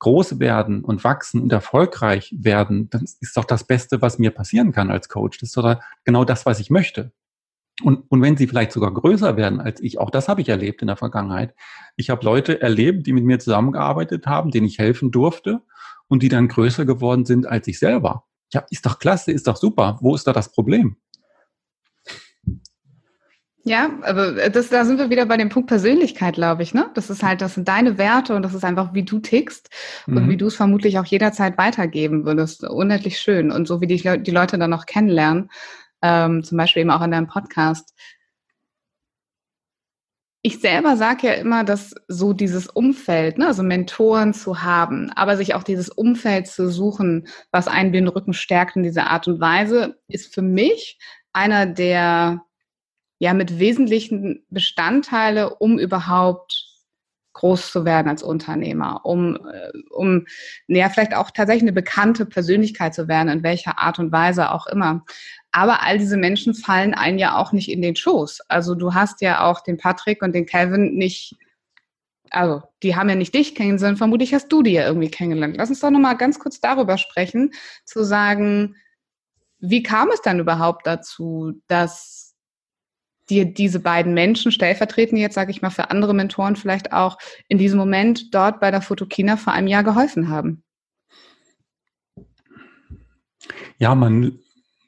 [0.02, 4.72] groß werden und wachsen und erfolgreich werden, dann ist doch das Beste, was mir passieren
[4.72, 5.38] kann als Coach.
[5.38, 7.12] Das ist doch genau das, was ich möchte.
[7.84, 10.82] Und, und wenn sie vielleicht sogar größer werden als ich, auch das habe ich erlebt
[10.82, 11.54] in der Vergangenheit.
[11.94, 15.62] Ich habe Leute erlebt, die mit mir zusammengearbeitet haben, denen ich helfen durfte
[16.08, 18.24] und die dann größer geworden sind als ich selber.
[18.52, 19.98] Ja, ist doch klasse, ist doch super.
[20.00, 20.96] Wo ist da das Problem?
[23.64, 26.74] Ja, aber das, da sind wir wieder bei dem Punkt Persönlichkeit, glaube ich.
[26.74, 26.90] Ne?
[26.94, 29.70] Das ist halt, das sind deine Werte und das ist einfach, wie du tickst
[30.06, 30.16] mhm.
[30.16, 32.64] und wie du es vermutlich auch jederzeit weitergeben würdest.
[32.64, 33.52] Unendlich schön.
[33.52, 35.48] Und so wie die, die Leute dann noch kennenlernen,
[36.02, 37.94] ähm, zum Beispiel eben auch in deinem Podcast.
[40.44, 45.36] Ich selber sage ja immer, dass so dieses Umfeld, ne, also Mentoren zu haben, aber
[45.36, 49.40] sich auch dieses Umfeld zu suchen, was einen den Rücken stärkt in dieser Art und
[49.40, 50.98] Weise, ist für mich
[51.32, 52.42] einer der
[53.22, 56.66] ja mit wesentlichen Bestandteile, um überhaupt
[57.34, 60.26] groß zu werden als Unternehmer, um, äh, um
[60.66, 64.66] ja vielleicht auch tatsächlich eine bekannte Persönlichkeit zu werden, in welcher Art und Weise auch
[64.66, 65.04] immer.
[65.52, 68.40] Aber all diese Menschen fallen einen ja auch nicht in den Schoß.
[68.48, 71.36] Also du hast ja auch den Patrick und den Kevin nicht,
[72.30, 75.56] also die haben ja nicht dich kennengelernt, sondern vermutlich hast du die ja irgendwie kennengelernt.
[75.58, 77.52] Lass uns doch nochmal ganz kurz darüber sprechen,
[77.84, 78.74] zu sagen,
[79.60, 82.31] wie kam es dann überhaupt dazu, dass
[83.32, 87.18] dir diese beiden Menschen stellvertretend jetzt, sage ich mal, für andere Mentoren vielleicht auch
[87.48, 90.62] in diesem Moment dort bei der Fotokina vor einem Jahr geholfen haben?
[93.78, 94.38] Ja, man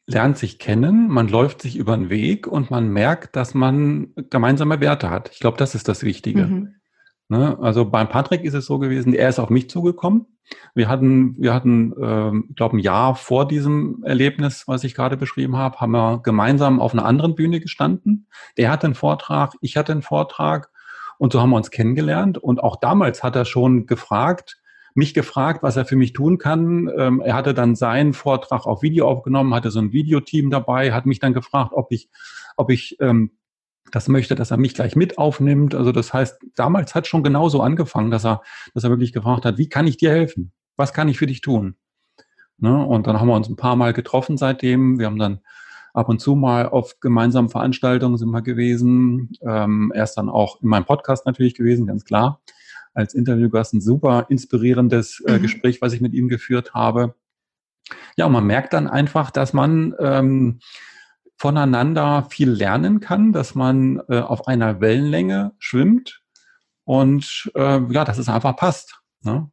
[0.06, 4.80] lernt sich kennen, man läuft sich über den Weg und man merkt, dass man gemeinsame
[4.80, 5.30] Werte hat.
[5.32, 6.46] Ich glaube, das ist das Wichtige.
[6.46, 6.74] Mhm.
[7.28, 7.58] Ne?
[7.60, 10.26] Also beim Patrick ist es so gewesen, er ist auf mich zugekommen.
[10.74, 15.16] Wir hatten, wir hatten, ähm, ich glaube, ein Jahr vor diesem Erlebnis, was ich gerade
[15.16, 18.26] beschrieben habe, haben wir gemeinsam auf einer anderen Bühne gestanden.
[18.58, 20.70] Der hatte einen Vortrag, ich hatte einen Vortrag
[21.18, 22.36] und so haben wir uns kennengelernt.
[22.36, 24.60] Und auch damals hat er schon gefragt,
[24.94, 26.90] mich gefragt, was er für mich tun kann.
[26.96, 31.06] Ähm, er hatte dann seinen Vortrag auf Video aufgenommen, hatte so ein Videoteam dabei, hat
[31.06, 32.10] mich dann gefragt, ob ich,
[32.56, 33.32] ob ich ähm,
[33.90, 35.74] das möchte, dass er mich gleich mit aufnimmt.
[35.74, 38.42] Also das heißt, damals hat schon genauso angefangen, dass er,
[38.74, 40.52] dass er wirklich gefragt hat, wie kann ich dir helfen?
[40.76, 41.76] Was kann ich für dich tun?
[42.58, 42.84] Ne?
[42.84, 44.98] Und dann haben wir uns ein paar Mal getroffen seitdem.
[44.98, 45.40] Wir haben dann
[45.92, 49.30] ab und zu mal auf gemeinsamen Veranstaltungen sind wir gewesen.
[49.42, 52.40] Ähm, er ist dann auch in meinem Podcast natürlich gewesen, ganz klar.
[52.94, 55.42] Als Interviewgast ein super inspirierendes äh, mhm.
[55.42, 57.14] Gespräch, was ich mit ihm geführt habe.
[58.16, 60.60] Ja, und man merkt dann einfach, dass man ähm,
[61.36, 66.22] voneinander viel lernen kann, dass man äh, auf einer Wellenlänge schwimmt
[66.84, 69.00] und äh, ja, dass es einfach passt.
[69.22, 69.50] Ne?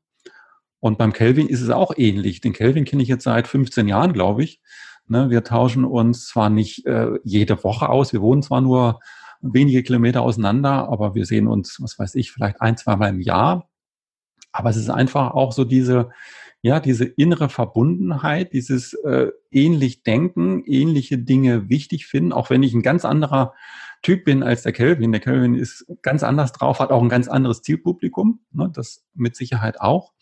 [0.80, 2.42] Und beim Kelvin ist es auch ähnlich.
[2.42, 4.62] Den Kelvin kenne ich jetzt seit 15 Jahren, glaube ich.
[5.08, 5.30] Ne?
[5.30, 9.00] Wir tauschen uns zwar nicht äh, jede Woche aus, wir wohnen zwar nur
[9.42, 13.22] wenige Kilometer auseinander, aber wir sehen uns, was weiß ich, vielleicht ein, zwei Mal im
[13.22, 13.68] Jahr.
[14.52, 16.10] Aber es ist einfach auch so diese,
[16.62, 22.74] ja, diese innere Verbundenheit, dieses äh, ähnlich denken, ähnliche Dinge wichtig finden, auch wenn ich
[22.74, 23.54] ein ganz anderer
[24.04, 25.12] Typ bin als der Kelvin.
[25.12, 29.36] Der Kelvin ist ganz anders drauf, hat auch ein ganz anderes Zielpublikum, ne, das mit
[29.36, 30.14] Sicherheit auch.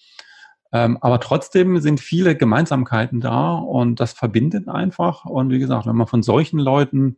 [0.71, 5.25] Ähm, aber trotzdem sind viele Gemeinsamkeiten da und das verbindet einfach.
[5.25, 7.17] Und wie gesagt, wenn man von solchen Leuten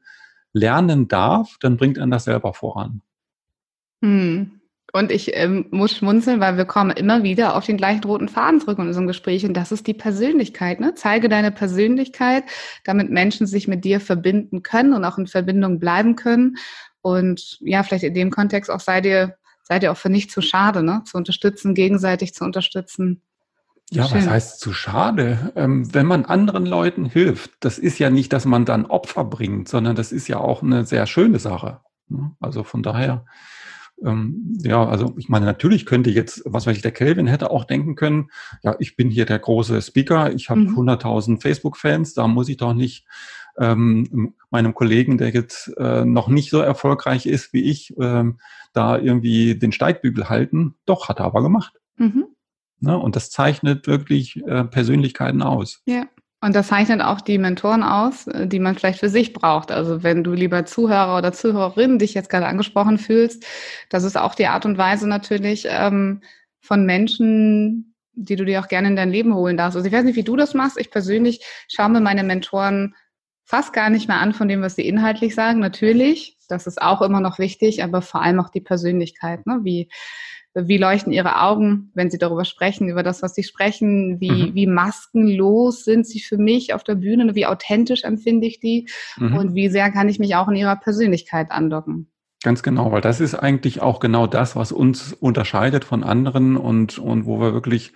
[0.54, 3.02] lernen darf, dann bringt einen das selber voran.
[4.02, 4.61] Hm.
[4.94, 8.60] Und ich ähm, muss schmunzeln, weil wir kommen immer wieder auf den gleichen roten Faden
[8.60, 9.46] zurück in unserem Gespräch.
[9.46, 10.80] Und das ist die Persönlichkeit.
[10.80, 10.94] Ne?
[10.96, 12.44] Zeige deine Persönlichkeit,
[12.84, 16.58] damit Menschen sich mit dir verbinden können und auch in Verbindung bleiben können.
[17.02, 20.42] Und ja, vielleicht in dem Kontext auch sei dir, sei dir auch für nicht zu
[20.42, 21.04] schade, ne?
[21.06, 23.22] zu unterstützen, gegenseitig zu unterstützen.
[23.94, 24.20] Ja, Schön.
[24.20, 25.52] was heißt zu schade?
[25.56, 29.68] Ähm, wenn man anderen Leuten hilft, das ist ja nicht, dass man dann Opfer bringt,
[29.68, 31.82] sondern das ist ja auch eine sehr schöne Sache.
[32.08, 32.32] Ne?
[32.40, 33.26] Also von daher
[34.06, 37.66] ähm, ja, also ich meine, natürlich könnte jetzt, was weiß ich, der Kelvin hätte auch
[37.66, 38.30] denken können,
[38.64, 40.78] ja, ich bin hier der große Speaker, ich habe mhm.
[40.78, 43.06] 100.000 Facebook-Fans, da muss ich doch nicht
[43.58, 48.40] ähm, meinem Kollegen, der jetzt äh, noch nicht so erfolgreich ist wie ich, ähm,
[48.74, 50.76] da irgendwie den Steigbügel halten.
[50.86, 51.74] Doch, hat er aber gemacht.
[51.98, 52.26] Mhm.
[52.80, 52.98] Ne?
[52.98, 55.82] Und das zeichnet wirklich äh, Persönlichkeiten aus.
[55.86, 56.06] Ja.
[56.44, 59.72] Und das zeichnet auch die Mentoren aus, äh, die man vielleicht für sich braucht.
[59.72, 63.46] Also wenn du lieber Zuhörer oder Zuhörerin dich jetzt gerade angesprochen fühlst,
[63.90, 66.22] das ist auch die Art und Weise natürlich ähm,
[66.60, 69.78] von Menschen, die du dir auch gerne in dein Leben holen darfst.
[69.78, 70.80] Also ich weiß nicht, wie du das machst.
[70.80, 72.96] Ich persönlich schaue mir meine Mentoren
[73.44, 75.60] fast gar nicht mehr an von dem, was sie inhaltlich sagen.
[75.60, 79.46] Natürlich, das ist auch immer noch wichtig, aber vor allem auch die Persönlichkeit.
[79.46, 79.60] Ne?
[79.64, 79.90] Wie
[80.54, 84.56] wie leuchten ihre Augen, wenn sie darüber sprechen, über das, was sie sprechen, wie, mhm.
[84.56, 89.38] wie maskenlos sind sie für mich auf der Bühne, wie authentisch empfinde ich die mhm.
[89.38, 92.12] und wie sehr kann ich mich auch in ihrer Persönlichkeit andocken.
[92.44, 96.98] Ganz genau, weil das ist eigentlich auch genau das, was uns unterscheidet von anderen und,
[96.98, 97.94] und wo wir wirklich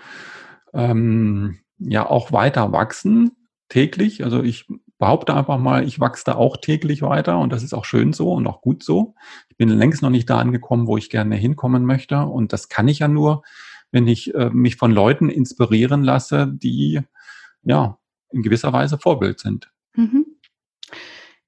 [0.73, 3.31] ähm, ja auch weiter wachsen
[3.69, 4.23] täglich.
[4.23, 4.67] Also ich
[4.97, 8.31] behaupte einfach mal, ich wachse da auch täglich weiter und das ist auch schön so
[8.33, 9.15] und auch gut so.
[9.49, 12.87] Ich bin längst noch nicht da angekommen, wo ich gerne hinkommen möchte und das kann
[12.87, 13.43] ich ja nur,
[13.91, 17.01] wenn ich äh, mich von Leuten inspirieren lasse, die
[17.63, 17.97] ja
[18.31, 19.69] in gewisser Weise Vorbild sind.
[19.95, 20.25] Mhm.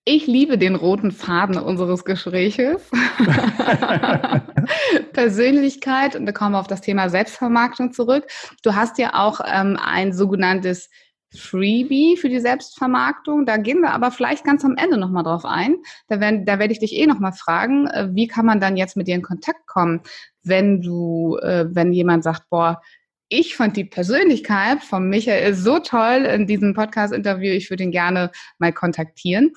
[0.09, 2.89] Ich liebe den roten Faden unseres Gespräches.
[5.11, 8.25] Persönlichkeit, und da kommen wir auf das Thema Selbstvermarktung zurück.
[8.63, 10.89] Du hast ja auch ähm, ein sogenanntes
[11.35, 13.45] Freebie für die Selbstvermarktung.
[13.45, 15.75] Da gehen wir aber vielleicht ganz am Ende nochmal drauf ein.
[16.07, 18.97] Da, werden, da werde ich dich eh nochmal fragen, äh, wie kann man dann jetzt
[18.97, 20.01] mit dir in Kontakt kommen,
[20.43, 22.81] wenn du, äh, wenn jemand sagt, boah,
[23.29, 28.31] ich fand die Persönlichkeit von Michael so toll in diesem Podcast-Interview, ich würde ihn gerne
[28.57, 29.51] mal kontaktieren.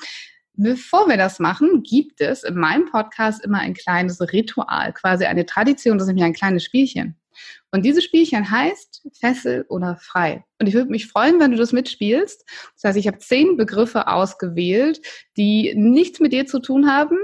[0.55, 5.47] Bevor wir das machen, gibt es in meinem Podcast immer ein kleines Ritual, quasi eine
[5.47, 7.20] Tradition, das ist nämlich ein kleines Spielchen.
[7.73, 10.45] Und dieses Spielchen heißt Fessel oder Frei.
[10.59, 12.45] Und ich würde mich freuen, wenn du das mitspielst.
[12.75, 15.01] Das heißt, ich habe zehn Begriffe ausgewählt,
[15.37, 17.17] die nichts mit dir zu tun haben.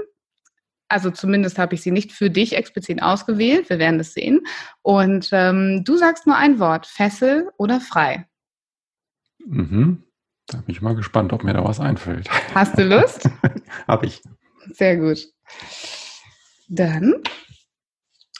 [0.89, 3.69] Also zumindest habe ich sie nicht für dich explizit ausgewählt.
[3.69, 4.41] Wir werden es sehen.
[4.81, 8.25] Und ähm, du sagst nur ein Wort, Fessel oder Frei.
[9.45, 10.03] Mhm.
[10.47, 12.29] Da bin ich mal gespannt, ob mir da was einfällt.
[12.55, 13.29] Hast du Lust?
[13.87, 14.21] habe ich.
[14.71, 15.27] Sehr gut.
[16.69, 17.15] Dann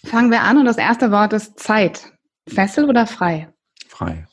[0.08, 2.14] Fangen wir an und das erste Wort ist Zeit.
[2.47, 3.53] Fessel oder frei?
[3.88, 4.26] Frei.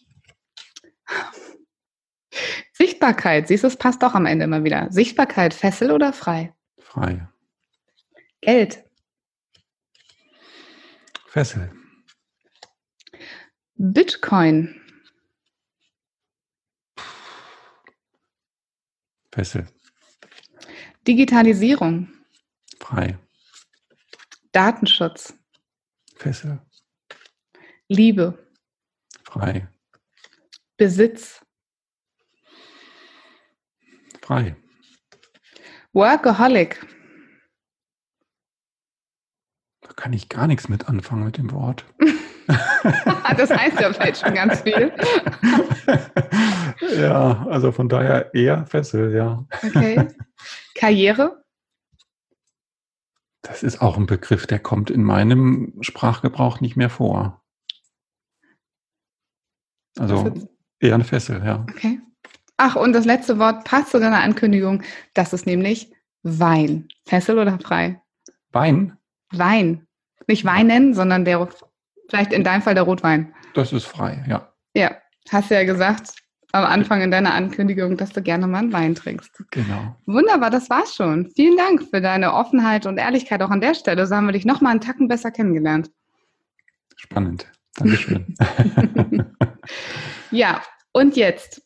[2.73, 4.91] Sichtbarkeit, siehst du, es passt doch am Ende immer wieder.
[4.93, 6.55] Sichtbarkeit, Fessel oder frei?
[6.79, 7.29] Frei.
[8.41, 8.85] Geld.
[11.27, 11.73] Fessel.
[13.75, 14.81] Bitcoin.
[19.33, 19.67] Fessel.
[21.07, 22.13] Digitalisierung.
[22.79, 23.19] Frei.
[24.53, 25.35] Datenschutz.
[26.25, 26.59] Fessel.
[27.87, 28.39] Liebe.
[29.25, 29.69] Frei.
[30.79, 31.45] Besitz.
[34.23, 34.57] Frei.
[35.93, 36.81] Workaholic.
[39.83, 41.85] Da kann ich gar nichts mit anfangen mit dem Wort.
[43.37, 44.95] das heißt ja vielleicht schon ganz viel.
[46.99, 49.47] ja, also von daher eher Fessel, ja.
[49.63, 50.09] Okay.
[50.75, 51.44] Karriere?
[53.45, 57.45] Das ist auch ein Begriff, der kommt in meinem Sprachgebrauch nicht mehr vor.
[59.99, 60.35] Also
[60.81, 61.65] eher eine Fessel, ja.
[61.71, 62.01] Okay.
[62.57, 64.83] Ach, und das letzte Wort passt zu deiner Ankündigung.
[65.13, 65.93] Das ist nämlich
[66.23, 66.89] Wein.
[67.05, 68.01] Fessel oder frei?
[68.51, 68.97] Wein?
[69.31, 69.87] Wein.
[70.27, 71.47] Nicht weinen, sondern der,
[72.09, 73.35] vielleicht in deinem Fall der Rotwein.
[73.53, 74.53] Das ist frei, ja.
[74.75, 74.97] Ja,
[75.29, 76.24] hast du ja gesagt
[76.55, 79.43] am Anfang in deiner Ankündigung, dass du gerne mal einen Wein trinkst.
[79.51, 79.97] Genau.
[80.07, 81.29] Wunderbar, das war's schon.
[81.35, 84.07] Vielen Dank für deine Offenheit und Ehrlichkeit auch an der Stelle.
[84.07, 85.91] So haben wir dich noch mal einen Tacken besser kennengelernt.
[86.95, 87.51] Spannend.
[87.75, 88.37] Dankeschön.
[90.31, 91.61] ja, und jetzt,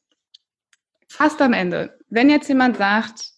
[1.06, 1.98] fast am Ende.
[2.08, 3.32] Wenn jetzt jemand sagt,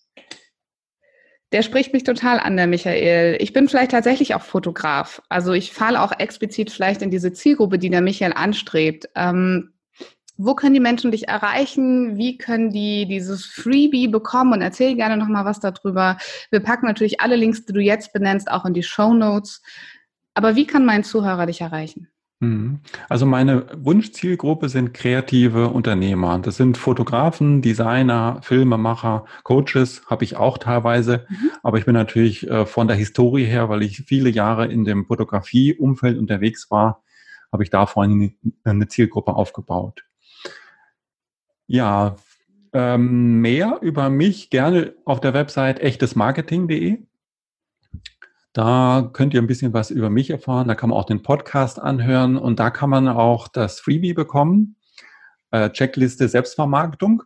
[1.51, 3.37] der spricht mich total an, der Michael.
[3.41, 5.21] Ich bin vielleicht tatsächlich auch Fotograf.
[5.29, 9.09] Also ich falle auch explizit vielleicht in diese Zielgruppe, die der Michael anstrebt.
[9.17, 9.73] Ähm,
[10.43, 12.17] wo können die Menschen dich erreichen?
[12.17, 14.55] Wie können die dieses Freebie bekommen?
[14.55, 16.17] Und erzähl gerne nochmal was darüber.
[16.51, 19.63] Wir packen natürlich alle Links, die du jetzt benennst, auch in die Show Notes.
[20.35, 22.09] Aber wie kann mein Zuhörer dich erreichen?
[22.41, 22.81] Mhm.
[23.11, 26.39] Also meine Wunschzielgruppe sind kreative Unternehmer.
[26.39, 31.27] Das sind Fotografen, Designer, Filmemacher, Coaches habe ich auch teilweise.
[31.29, 31.51] Mhm.
[31.63, 35.05] Aber ich bin natürlich äh, von der Historie her, weil ich viele Jahre in dem
[35.05, 37.03] Fotografieumfeld unterwegs war,
[37.53, 38.35] habe ich da vorhin
[38.65, 40.05] eine Zielgruppe aufgebaut.
[41.73, 42.17] Ja,
[42.73, 46.99] ähm, mehr über mich gerne auf der Website echtesmarketing.de.
[48.53, 50.67] Da könnt ihr ein bisschen was über mich erfahren.
[50.67, 54.75] Da kann man auch den Podcast anhören und da kann man auch das Freebie bekommen.
[55.53, 57.23] Äh, Checkliste Selbstvermarktung.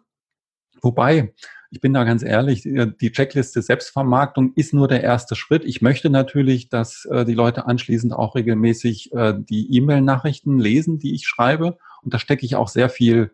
[0.83, 1.33] Wobei,
[1.71, 5.65] ich bin da ganz ehrlich, die Checkliste Selbstvermarktung ist nur der erste Schritt.
[5.65, 11.15] Ich möchte natürlich, dass äh, die Leute anschließend auch regelmäßig äh, die E-Mail-Nachrichten lesen, die
[11.15, 11.79] ich schreibe.
[12.03, 13.31] Und da stecke ich auch sehr viel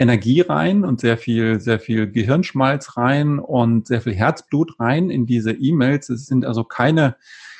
[0.00, 5.26] Energie rein und sehr viel, sehr viel Gehirnschmalz rein und sehr viel Herzblut rein in
[5.26, 6.08] diese E-Mails.
[6.08, 7.16] Es sind also keine,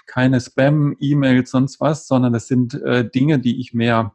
[0.07, 4.15] keine Spam-E-Mails, sonst was, sondern es sind äh, Dinge, die ich mehr,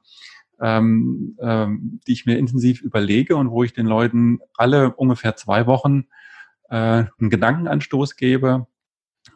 [0.60, 5.68] ähm, ähm, die ich mir intensiv überlege und wo ich den Leuten alle ungefähr zwei
[5.68, 6.08] Wochen
[6.70, 8.66] äh, einen Gedankenanstoß gebe,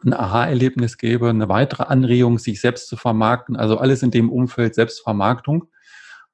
[0.04, 4.74] ein Aha-Erlebnis gebe, eine weitere Anregung, sich selbst zu vermarkten, also alles in dem Umfeld
[4.74, 5.68] Selbstvermarktung.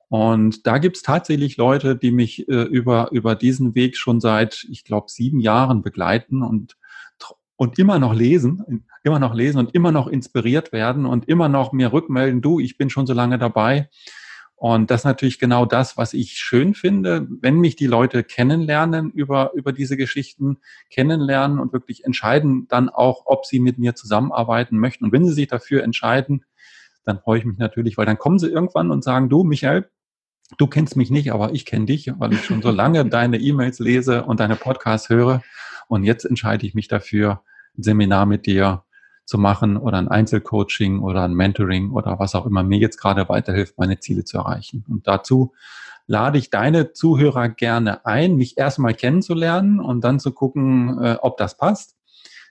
[0.08, 4.64] Und da gibt es tatsächlich Leute, die mich äh, über, über diesen Weg schon seit,
[4.70, 6.76] ich glaube, sieben Jahren begleiten und,
[7.56, 11.72] und immer noch lesen, immer noch lesen und immer noch inspiriert werden und immer noch
[11.72, 13.88] mir rückmelden, du, ich bin schon so lange dabei.
[14.58, 19.10] Und das ist natürlich genau das, was ich schön finde, wenn mich die Leute kennenlernen
[19.10, 24.78] über, über diese Geschichten, kennenlernen und wirklich entscheiden dann auch, ob sie mit mir zusammenarbeiten
[24.78, 25.04] möchten.
[25.04, 26.44] Und wenn sie sich dafür entscheiden,
[27.04, 29.90] dann freue ich mich natürlich, weil dann kommen sie irgendwann und sagen, du, Michael,
[30.58, 33.78] du kennst mich nicht, aber ich kenne dich, weil ich schon so lange deine E-Mails
[33.78, 35.42] lese und deine Podcasts höre.
[35.88, 37.42] Und jetzt entscheide ich mich dafür,
[37.76, 38.82] ein Seminar mit dir
[39.24, 43.28] zu machen oder ein Einzelcoaching oder ein Mentoring oder was auch immer mir jetzt gerade
[43.28, 44.84] weiterhilft, meine Ziele zu erreichen.
[44.88, 45.52] Und dazu
[46.06, 51.36] lade ich deine Zuhörer gerne ein, mich erstmal kennenzulernen und dann zu gucken, äh, ob
[51.36, 51.96] das passt,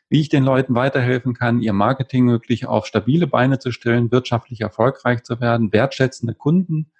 [0.10, 4.62] wie ich den Leuten weiterhelfen kann, ihr Marketing wirklich auf stabile Beine zu stellen, wirtschaftlich
[4.62, 6.92] erfolgreich zu werden, wertschätzende Kunden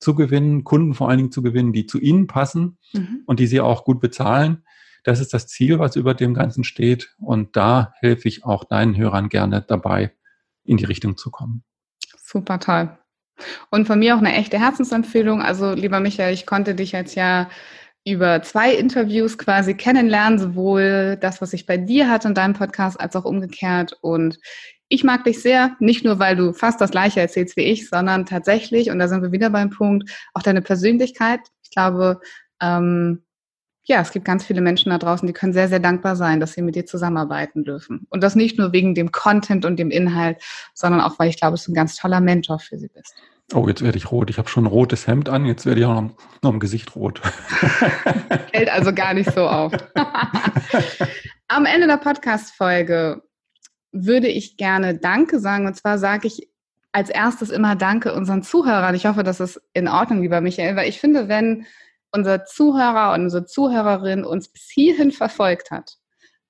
[0.00, 3.22] zu gewinnen, Kunden vor allen Dingen zu gewinnen, die zu ihnen passen mhm.
[3.26, 4.64] und die sie auch gut bezahlen
[5.04, 7.14] das ist das Ziel, was über dem Ganzen steht.
[7.18, 10.12] Und da helfe ich auch deinen Hörern gerne dabei,
[10.64, 11.64] in die Richtung zu kommen.
[12.22, 12.96] Super toll.
[13.70, 15.40] Und von mir auch eine echte Herzensempfehlung.
[15.40, 17.48] Also, lieber Michael, ich konnte dich jetzt ja
[18.04, 23.00] über zwei Interviews quasi kennenlernen, sowohl das, was ich bei dir hatte in deinem Podcast,
[23.00, 23.96] als auch umgekehrt.
[24.02, 24.38] Und
[24.90, 28.26] ich mag dich sehr, nicht nur, weil du fast das Gleiche erzählst wie ich, sondern
[28.26, 31.40] tatsächlich, und da sind wir wieder beim Punkt, auch deine Persönlichkeit.
[31.62, 32.20] Ich glaube,
[32.60, 33.22] ähm,
[33.84, 36.54] ja, es gibt ganz viele Menschen da draußen, die können sehr, sehr dankbar sein, dass
[36.54, 38.08] sie mit dir zusammenarbeiten dürfen.
[38.10, 40.42] Und das nicht nur wegen dem Content und dem Inhalt,
[40.74, 43.14] sondern auch, weil ich glaube, dass du ein ganz toller Mentor für sie bist.
[43.54, 44.28] Oh, jetzt werde ich rot.
[44.28, 46.12] Ich habe schon ein rotes Hemd an, jetzt werde ich auch noch,
[46.42, 47.20] noch im Gesicht rot.
[48.52, 49.72] Fällt also gar nicht so auf.
[51.48, 53.22] Am Ende der Podcast-Folge
[53.92, 55.66] würde ich gerne Danke sagen.
[55.66, 56.48] Und zwar sage ich
[56.92, 58.94] als erstes immer Danke unseren Zuhörern.
[58.94, 61.66] Ich hoffe, das ist in Ordnung, lieber Michael, weil ich finde, wenn
[62.12, 65.98] unser Zuhörer und unsere Zuhörerin uns bis hierhin verfolgt hat,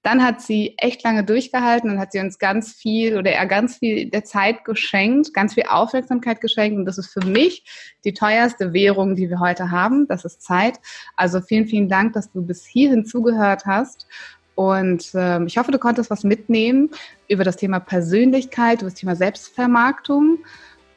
[0.02, 3.76] dann hat sie echt lange durchgehalten und hat sie uns ganz viel oder er ganz
[3.76, 6.78] viel der Zeit geschenkt, ganz viel Aufmerksamkeit geschenkt.
[6.78, 7.64] Und das ist für mich
[8.04, 10.06] die teuerste Währung, die wir heute haben.
[10.08, 10.80] Das ist Zeit.
[11.16, 14.06] Also vielen, vielen Dank, dass du bis hierhin zugehört hast.
[14.60, 16.90] Und ähm, ich hoffe, du konntest was mitnehmen
[17.28, 20.40] über das Thema Persönlichkeit, über das Thema Selbstvermarktung.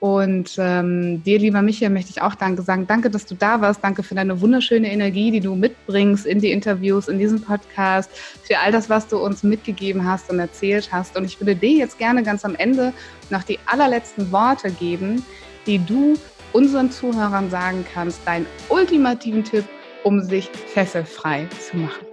[0.02, 2.88] Und ähm, dir, lieber Michael, möchte ich auch Danke sagen.
[2.88, 3.82] Danke, dass du da warst.
[3.82, 8.12] Danke für deine wunderschöne Energie, die du mitbringst in die Interviews, in diesem Podcast,
[8.44, 11.16] für all das, was du uns mitgegeben hast und erzählt hast.
[11.16, 12.92] Und ich würde dir jetzt gerne ganz am Ende
[13.30, 15.26] noch die allerletzten Worte geben,
[15.68, 16.16] die du
[16.52, 19.64] unseren Zuhörern sagen kannst, deinen ultimativen Tipp,
[20.04, 22.13] um sich fesselfrei zu machen.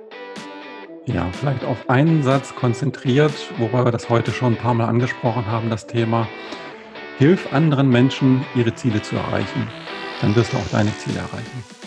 [1.14, 5.46] Ja, vielleicht auf einen Satz konzentriert, wobei wir das heute schon ein paar Mal angesprochen
[5.46, 6.28] haben, das Thema.
[7.18, 9.66] Hilf anderen Menschen, ihre Ziele zu erreichen.
[10.20, 11.79] Dann wirst du auch deine Ziele erreichen.